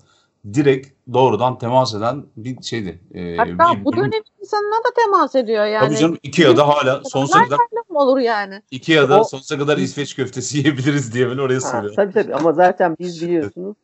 [0.54, 3.00] direkt doğrudan temas eden bir şeydi.
[3.14, 5.88] Ee, Hatta bir bu dönem insanına da temas ediyor yani.
[5.88, 8.62] Tabii canım Ikea'da hala sonsuza kadar olur yani?
[8.70, 11.94] Ikea'da O- sonsuza kadar İsveç köftesi yiyebiliriz diye böyle oraya sığıyor.
[11.94, 13.76] tabii tabii ama zaten biz biliyorsunuz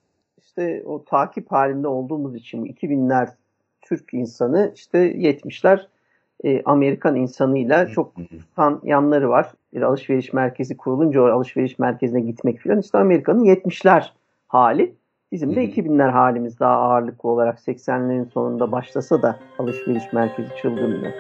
[0.43, 3.29] işte o takip halinde olduğumuz için bu 2000'ler
[3.83, 5.87] Türk insanı işte 70'ler
[6.45, 8.13] e, Amerikan insanıyla çok
[8.57, 9.53] tan yanları var.
[9.75, 14.05] Bir alışveriş merkezi kurulunca o alışveriş merkezine gitmek falan işte Amerika'nın 70'ler
[14.49, 14.95] hali.
[15.33, 15.71] Bizim de Hı hı.
[15.71, 21.15] 2000'ler halimiz daha ağırlıklı olarak 80'lerin sonunda başlasa da alışveriş merkezi çılgınlığı.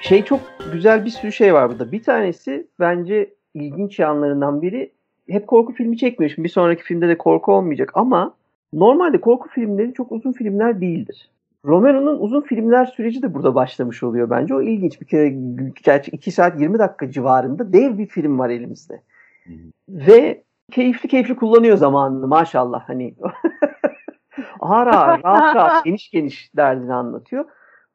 [0.00, 0.40] Şey çok
[0.72, 1.92] güzel bir sürü şey var burada.
[1.92, 4.90] Bir tanesi bence ilginç yanlarından biri
[5.28, 6.30] hep korku filmi çekmiyor.
[6.34, 8.34] Şimdi bir sonraki filmde de korku olmayacak ama
[8.72, 11.30] normalde korku filmleri çok uzun filmler değildir.
[11.64, 14.54] Romero'nun uzun filmler süreci de burada başlamış oluyor bence.
[14.54, 15.00] O ilginç.
[15.00, 15.34] Bir kere
[15.84, 19.02] gerçi 2 saat 20 dakika civarında dev bir film var elimizde.
[19.44, 19.56] Hı hı.
[19.88, 20.42] Ve
[20.72, 23.14] keyifli keyifli kullanıyor zamanını maşallah hani.
[24.60, 27.44] ağır ağır, rahat rahat, geniş geniş derdini anlatıyor.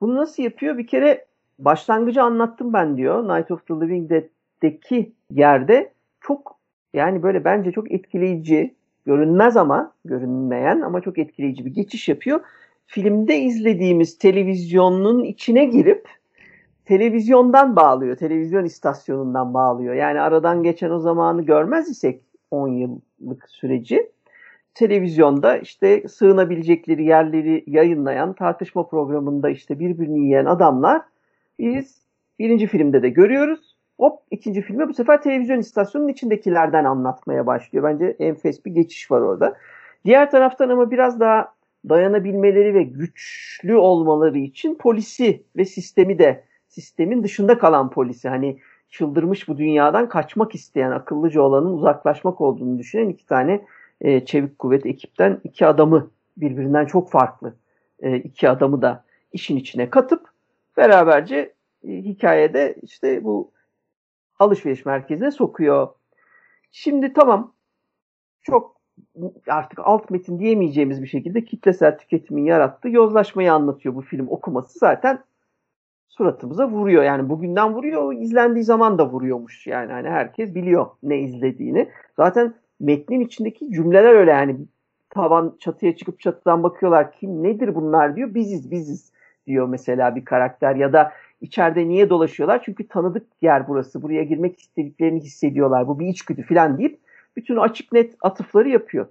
[0.02, 0.78] Bunu nasıl yapıyor?
[0.78, 1.26] Bir kere
[1.60, 3.38] başlangıcı anlattım ben diyor.
[3.38, 6.58] Night of the Living Dead'deki yerde çok
[6.94, 12.40] yani böyle bence çok etkileyici, görünmez ama görünmeyen ama çok etkileyici bir geçiş yapıyor.
[12.86, 16.08] Filmde izlediğimiz televizyonun içine girip
[16.86, 19.94] televizyondan bağlıyor, televizyon istasyonundan bağlıyor.
[19.94, 24.12] Yani aradan geçen o zamanı görmez isek 10 yıllık süreci
[24.74, 31.02] televizyonda işte sığınabilecekleri yerleri yayınlayan tartışma programında işte birbirini yiyen adamlar
[31.60, 32.02] biz
[32.40, 33.76] birinci filmde de görüyoruz.
[33.98, 37.86] Hop ikinci filme bu sefer televizyon istasyonunun içindekilerden anlatmaya başlıyor.
[37.86, 39.58] Bence enfes bir geçiş var orada.
[40.06, 41.54] Diğer taraftan ama biraz daha
[41.90, 48.60] dayanabilmeleri ve güçlü olmaları için polisi ve sistemi de sistemin dışında kalan polisi hani
[48.90, 53.66] çıldırmış bu dünyadan kaçmak isteyen akıllıca olanın uzaklaşmak olduğunu düşünen iki tane
[54.02, 57.56] e, çevik kuvvet ekipten iki adamı birbirinden çok farklı
[58.00, 59.04] e, iki adamı da
[59.34, 60.28] işin içine katıp
[60.78, 61.54] beraberce
[61.88, 63.52] e, hikayede işte bu
[64.40, 65.88] alışveriş merkezine sokuyor.
[66.72, 67.54] Şimdi tamam
[68.42, 68.76] çok
[69.48, 75.20] artık alt metin diyemeyeceğimiz bir şekilde kitlesel tüketimin yarattığı yozlaşmayı anlatıyor bu film okuması zaten
[76.08, 77.04] suratımıza vuruyor.
[77.04, 79.68] Yani bugünden vuruyor, izlendiği zaman da vuruyormuş.
[79.68, 81.90] Yani hani herkes biliyor ne izlediğini.
[82.16, 84.58] Zaten metnin içindeki cümleler öyle yani
[85.10, 88.34] tavan çatıya çıkıp çatıdan bakıyorlar kim nedir bunlar diyor.
[88.34, 89.12] Biziz biziz
[89.48, 92.62] diyor mesela bir karakter ya da içeride niye dolaşıyorlar?
[92.66, 94.02] Çünkü tanıdık yer burası.
[94.02, 95.88] Buraya girmek istediklerini hissediyorlar.
[95.88, 97.00] Bu bir içgüdü falan deyip
[97.36, 99.08] bütün açık net atıfları yapıyor.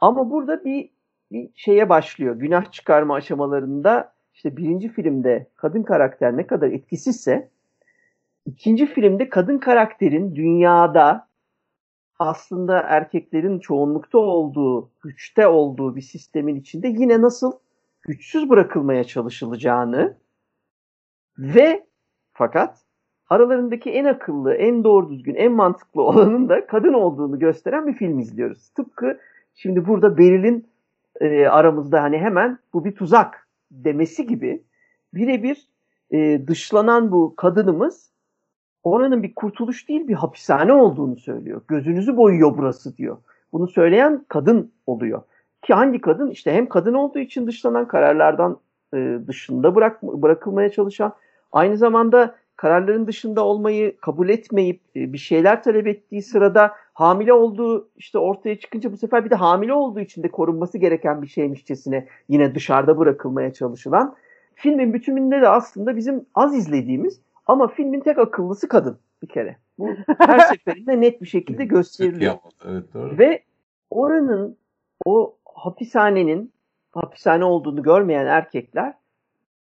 [0.00, 0.90] Ama burada bir,
[1.32, 2.36] bir şeye başlıyor.
[2.36, 7.50] Günah çıkarma aşamalarında işte birinci filmde kadın karakter ne kadar etkisizse
[8.46, 11.28] ikinci filmde kadın karakterin dünyada
[12.18, 17.52] aslında erkeklerin çoğunlukta olduğu, güçte olduğu bir sistemin içinde yine nasıl
[18.02, 20.16] güçsüz bırakılmaya çalışılacağını
[21.38, 21.86] ve
[22.32, 22.83] fakat
[23.34, 28.18] aralarındaki en akıllı, en doğru düzgün, en mantıklı olanın da kadın olduğunu gösteren bir film
[28.18, 28.68] izliyoruz.
[28.68, 29.18] Tıpkı
[29.54, 30.66] şimdi burada Beril'in
[31.20, 34.62] e, aramızda hani hemen bu bir tuzak demesi gibi
[35.14, 35.68] birebir
[36.10, 38.10] e, dışlanan bu kadınımız
[38.82, 41.62] oranın bir kurtuluş değil bir hapishane olduğunu söylüyor.
[41.68, 43.16] Gözünüzü boyuyor burası diyor.
[43.52, 45.22] Bunu söyleyen kadın oluyor.
[45.62, 46.30] Ki hangi kadın?
[46.30, 48.58] İşte hem kadın olduğu için dışlanan kararlardan
[48.94, 51.12] e, dışında bırak, bırakılmaya çalışan
[51.52, 57.88] aynı zamanda kararların dışında olmayı kabul etmeyip e, bir şeyler talep ettiği sırada hamile olduğu
[57.96, 62.06] işte ortaya çıkınca bu sefer bir de hamile olduğu için de korunması gereken bir şeymişçesine
[62.28, 64.16] yine dışarıda bırakılmaya çalışılan
[64.54, 69.56] filmin bütününde de aslında bizim az izlediğimiz ama filmin tek akıllısı kadın bir kere.
[69.78, 69.88] Bu
[70.18, 72.34] her seferinde net bir şekilde gösteriliyor.
[72.64, 73.18] Evet, doğru.
[73.18, 73.42] Ve
[73.90, 74.56] oranın
[75.04, 76.52] o hapishanenin
[76.92, 78.94] hapishane olduğunu görmeyen erkekler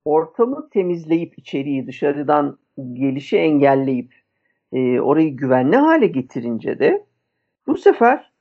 [0.05, 2.57] ortamı temizleyip içeriği dışarıdan
[2.93, 4.13] gelişi engelleyip
[4.73, 7.05] e, orayı güvenli hale getirince de
[7.67, 8.31] bu sefer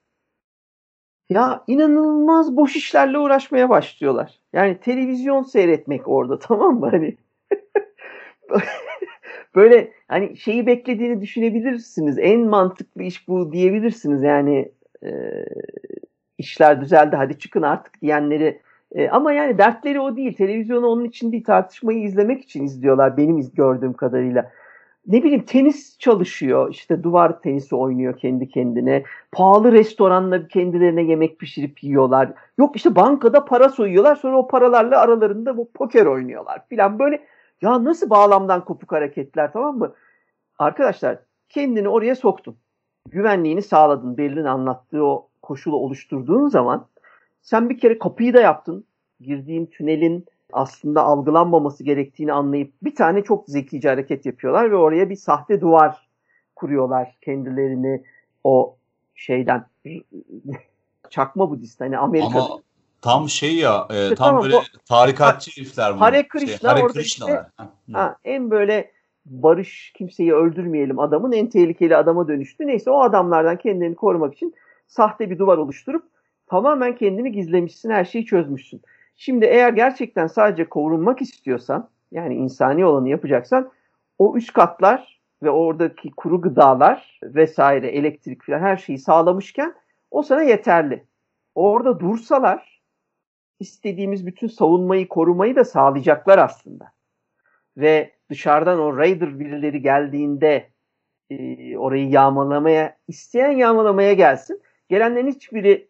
[1.29, 4.41] ya inanılmaz boş işlerle uğraşmaya başlıyorlar.
[4.53, 6.91] Yani televizyon seyretmek orada tamam mı?
[6.91, 7.17] Hani
[9.55, 12.19] böyle hani şeyi beklediğini düşünebilirsiniz.
[12.19, 14.23] En mantıklı iş bu diyebilirsiniz.
[14.23, 14.73] Yani
[15.05, 15.11] e,
[16.39, 18.61] işler düzeldi hadi çıkın artık diyenleri
[18.95, 20.37] e, ama yani dertleri o değil.
[20.37, 24.51] Televizyonu onun için değil tartışmayı izlemek için izliyorlar benim gördüğüm kadarıyla.
[25.07, 26.71] Ne bileyim tenis çalışıyor.
[26.71, 29.03] işte duvar tenisi oynuyor kendi kendine.
[29.33, 32.33] Pahalı restoranla kendilerine yemek pişirip yiyorlar.
[32.59, 34.17] Yok işte bankada para soyuyorlar.
[34.17, 36.99] Sonra o paralarla aralarında bu poker oynuyorlar filan.
[36.99, 37.23] Böyle
[37.63, 39.93] ya nasıl bağlamdan kopuk hareketler tamam mı?
[40.59, 41.19] Arkadaşlar
[41.49, 42.57] kendini oraya soktun.
[43.09, 44.17] Güvenliğini sağladın.
[44.17, 46.87] Berlin'in anlattığı o koşulu oluşturduğun zaman
[47.47, 48.85] sen bir kere kapıyı da yaptın.
[49.21, 55.17] Girdiğin tünelin aslında algılanmaması gerektiğini anlayıp bir tane çok zekice hareket yapıyorlar ve oraya bir
[55.17, 56.09] sahte duvar
[56.57, 58.03] kuruyorlar kendilerini
[58.45, 58.77] o
[59.15, 59.67] şeyden
[61.11, 62.45] çakma Budist hani Amerika'da.
[62.45, 62.59] Ama
[63.03, 66.01] tam şey ya e, İşte tam tamam, böyle bu- tarikatçı herifler bu.
[66.01, 67.47] Hare Krishna şey, Hare orada işte-
[67.93, 68.91] Ha, en böyle
[69.27, 72.67] barış kimseyi öldürmeyelim adamın en tehlikeli adama dönüştü.
[72.67, 74.55] Neyse o adamlardan kendini korumak için
[74.87, 76.16] sahte bir duvar oluşturup
[76.47, 78.83] tamamen kendini gizlemişsin, her şeyi çözmüşsün.
[79.17, 83.71] Şimdi eğer gerçekten sadece korunmak istiyorsan, yani insani olanı yapacaksan
[84.19, 89.75] o üst katlar ve oradaki kuru gıdalar vesaire, elektrik falan her şeyi sağlamışken
[90.11, 91.05] o sana yeterli.
[91.55, 92.83] Orada dursalar
[93.61, 96.93] istediğimiz bütün savunmayı, korumayı da sağlayacaklar aslında.
[97.77, 100.69] Ve dışarıdan o Raider birileri geldiğinde
[101.31, 104.63] e, orayı yağmalamaya, isteyen yağmalamaya gelsin.
[104.89, 105.89] Gelenlerin hiçbiri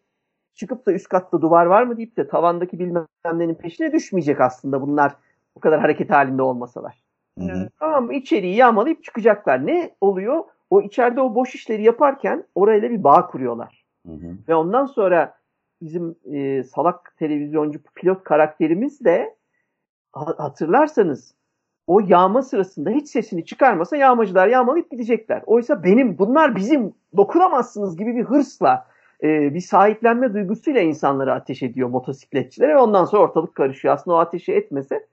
[0.57, 4.81] çıkıp da üst katta duvar var mı deyip de tavandaki bilmem nenin peşine düşmeyecek aslında
[4.81, 5.15] bunlar
[5.55, 7.03] bu kadar hareket halinde olmasalar.
[7.39, 7.69] Hı hı.
[7.79, 8.13] Tamam mı?
[8.13, 9.65] İçeriği yağmalayıp çıkacaklar.
[9.65, 10.43] Ne oluyor?
[10.69, 13.85] O içeride o boş işleri yaparken orayla bir bağ kuruyorlar.
[14.07, 14.37] Hı hı.
[14.47, 15.37] Ve ondan sonra
[15.81, 19.35] bizim e, salak televizyoncu pilot karakterimiz de
[20.13, 21.35] ha- hatırlarsanız
[21.87, 25.43] o yağma sırasında hiç sesini çıkarmasa yağmacılar yağmalayıp gidecekler.
[25.45, 28.87] Oysa benim bunlar bizim dokunamazsınız gibi bir hırsla
[29.23, 33.93] e, bir sahiplenme duygusuyla insanları ateş ediyor motosikletçilere ve ondan sonra ortalık karışıyor.
[33.93, 35.07] Aslında o ateşi etmese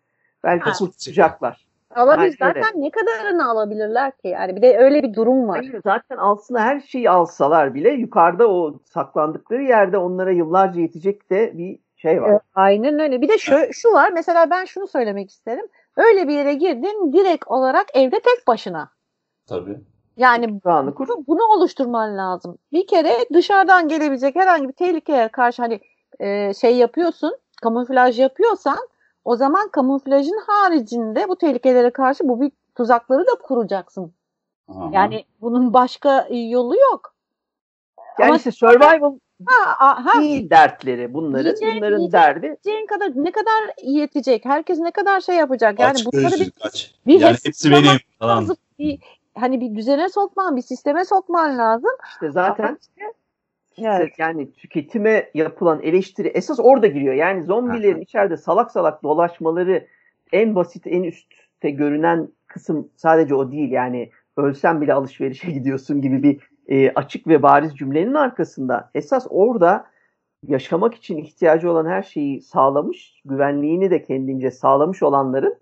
[0.45, 0.73] belki Ha.
[0.79, 1.67] kurtulacaklar.
[1.95, 5.59] Alabilir Aynen zaten ne kadarını alabilirler ki yani bir de öyle bir durum var.
[5.59, 11.59] Hayır, zaten alsına her şeyi alsalar bile yukarıda o saklandıkları yerde onlara yıllarca yetecek de
[11.59, 12.41] bir şey var.
[12.55, 13.21] Aynen öyle.
[13.21, 15.67] Bir de şu, şu var mesela ben şunu söylemek isterim.
[15.97, 18.91] Öyle bir yere girdin direkt olarak evde tek başına.
[19.47, 19.81] Tabii.
[20.17, 22.59] Yani bunu, bunu oluşturman lazım.
[22.73, 25.81] Bir kere dışarıdan gelebilecek herhangi bir tehlikeye karşı hani
[26.21, 28.79] e, şey yapıyorsun, kamuflaj yapıyorsan
[29.25, 34.13] o zaman kamuflajın haricinde bu tehlikelere karşı bu bir tuzakları da kuracaksın.
[34.69, 34.91] Aha.
[34.93, 37.15] Yani bunun başka yolu yok.
[38.19, 39.13] Yani Ama işte survival
[39.47, 41.55] Ha, ha, değil dertleri bunların.
[41.55, 42.13] Yiyecek, Bunların yiyecek.
[42.13, 44.45] derdi yiyeceğin kadar ne kadar yetecek?
[44.45, 45.81] Herkes ne kadar şey yapacak?
[45.81, 46.95] Yani aç bunları bir, aç.
[47.07, 48.57] bir yani hepsi benim falan.
[48.79, 48.99] Bir,
[49.35, 51.91] hani bir düzene sokman, bir sisteme sokman lazım.
[52.09, 52.79] işte zaten
[53.79, 54.19] Evet.
[54.19, 57.15] yani tüketime yapılan eleştiri esas orada giriyor.
[57.15, 59.87] Yani zombilerin içeride salak salak dolaşmaları
[60.33, 63.71] en basit, en üstte görünen kısım sadece o değil.
[63.71, 69.87] Yani ölsen bile alışverişe gidiyorsun gibi bir e, açık ve bariz cümlenin arkasında esas orada
[70.47, 75.57] yaşamak için ihtiyacı olan her şeyi sağlamış, güvenliğini de kendince sağlamış olanların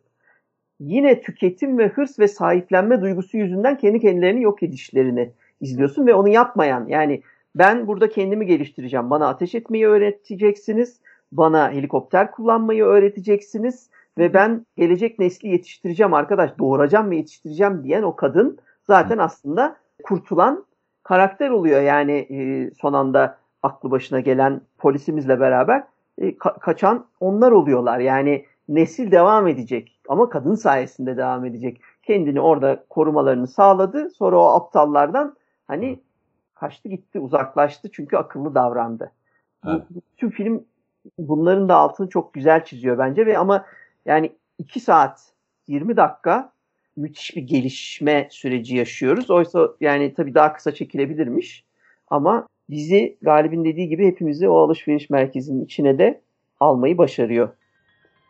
[0.87, 5.31] yine tüketim ve hırs ve sahiplenme duygusu yüzünden kendi kendilerini yok edişlerini
[5.61, 7.23] izliyorsun ve onu yapmayan yani
[7.55, 9.11] ben burada kendimi geliştireceğim.
[9.11, 11.01] Bana ateş etmeyi öğreteceksiniz.
[11.33, 13.91] Bana helikopter kullanmayı öğreteceksiniz.
[14.19, 16.59] Ve ben gelecek nesli yetiştireceğim arkadaş.
[16.59, 20.65] Doğuracağım ve yetiştireceğim diyen o kadın zaten aslında kurtulan
[21.03, 21.83] karakter oluyor.
[21.83, 25.85] Yani e, son anda aklı başına gelen polisimizle beraber
[26.19, 27.99] e, ka- kaçan onlar oluyorlar.
[27.99, 31.81] Yani nesil devam edecek ama kadın sayesinde devam edecek.
[32.03, 34.11] Kendini orada korumalarını sağladı.
[34.11, 35.37] Sonra o aptallardan
[35.67, 36.01] hani
[36.55, 39.13] kaçtı gitti uzaklaştı çünkü akıllı davrandı.
[39.67, 39.83] Evet.
[39.91, 40.65] Bu, tüm film
[41.19, 43.65] bunların da altını çok güzel çiziyor bence ve ama
[44.07, 45.33] yani 2 saat
[45.67, 46.53] 20 dakika
[46.97, 49.31] müthiş bir gelişme süreci yaşıyoruz.
[49.31, 51.65] Oysa yani tabii daha kısa çekilebilirmiş
[52.09, 56.21] ama bizi Galip'in dediği gibi hepimizi o alışveriş merkezinin içine de
[56.61, 57.49] almayı başarıyor.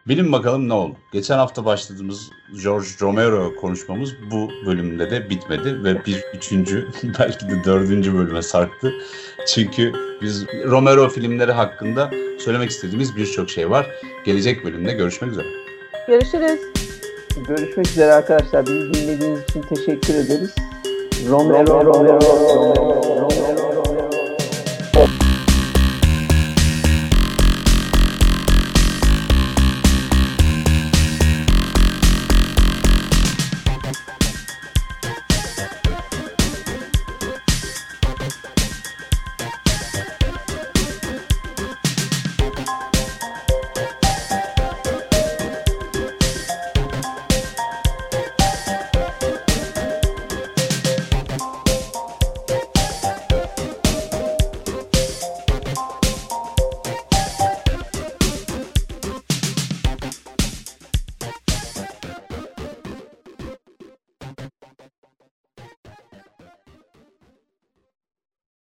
[0.09, 0.97] Bilin bakalım ne oldu.
[1.13, 2.31] Geçen hafta başladığımız
[2.63, 6.89] George Romero konuşmamız bu bölümde de bitmedi ve bir üçüncü
[7.19, 8.93] belki de dördüncü bölüme sarktı.
[9.47, 9.93] Çünkü
[10.23, 13.87] biz Romero filmleri hakkında söylemek istediğimiz birçok şey var.
[14.25, 15.47] Gelecek bölümde görüşmek üzere.
[16.09, 16.61] Görüşürüz.
[17.49, 18.67] Görüşmek üzere arkadaşlar.
[18.67, 20.55] Bizi dinlediğiniz için teşekkür ederiz.
[21.29, 23.02] Romero, Romero, Romero.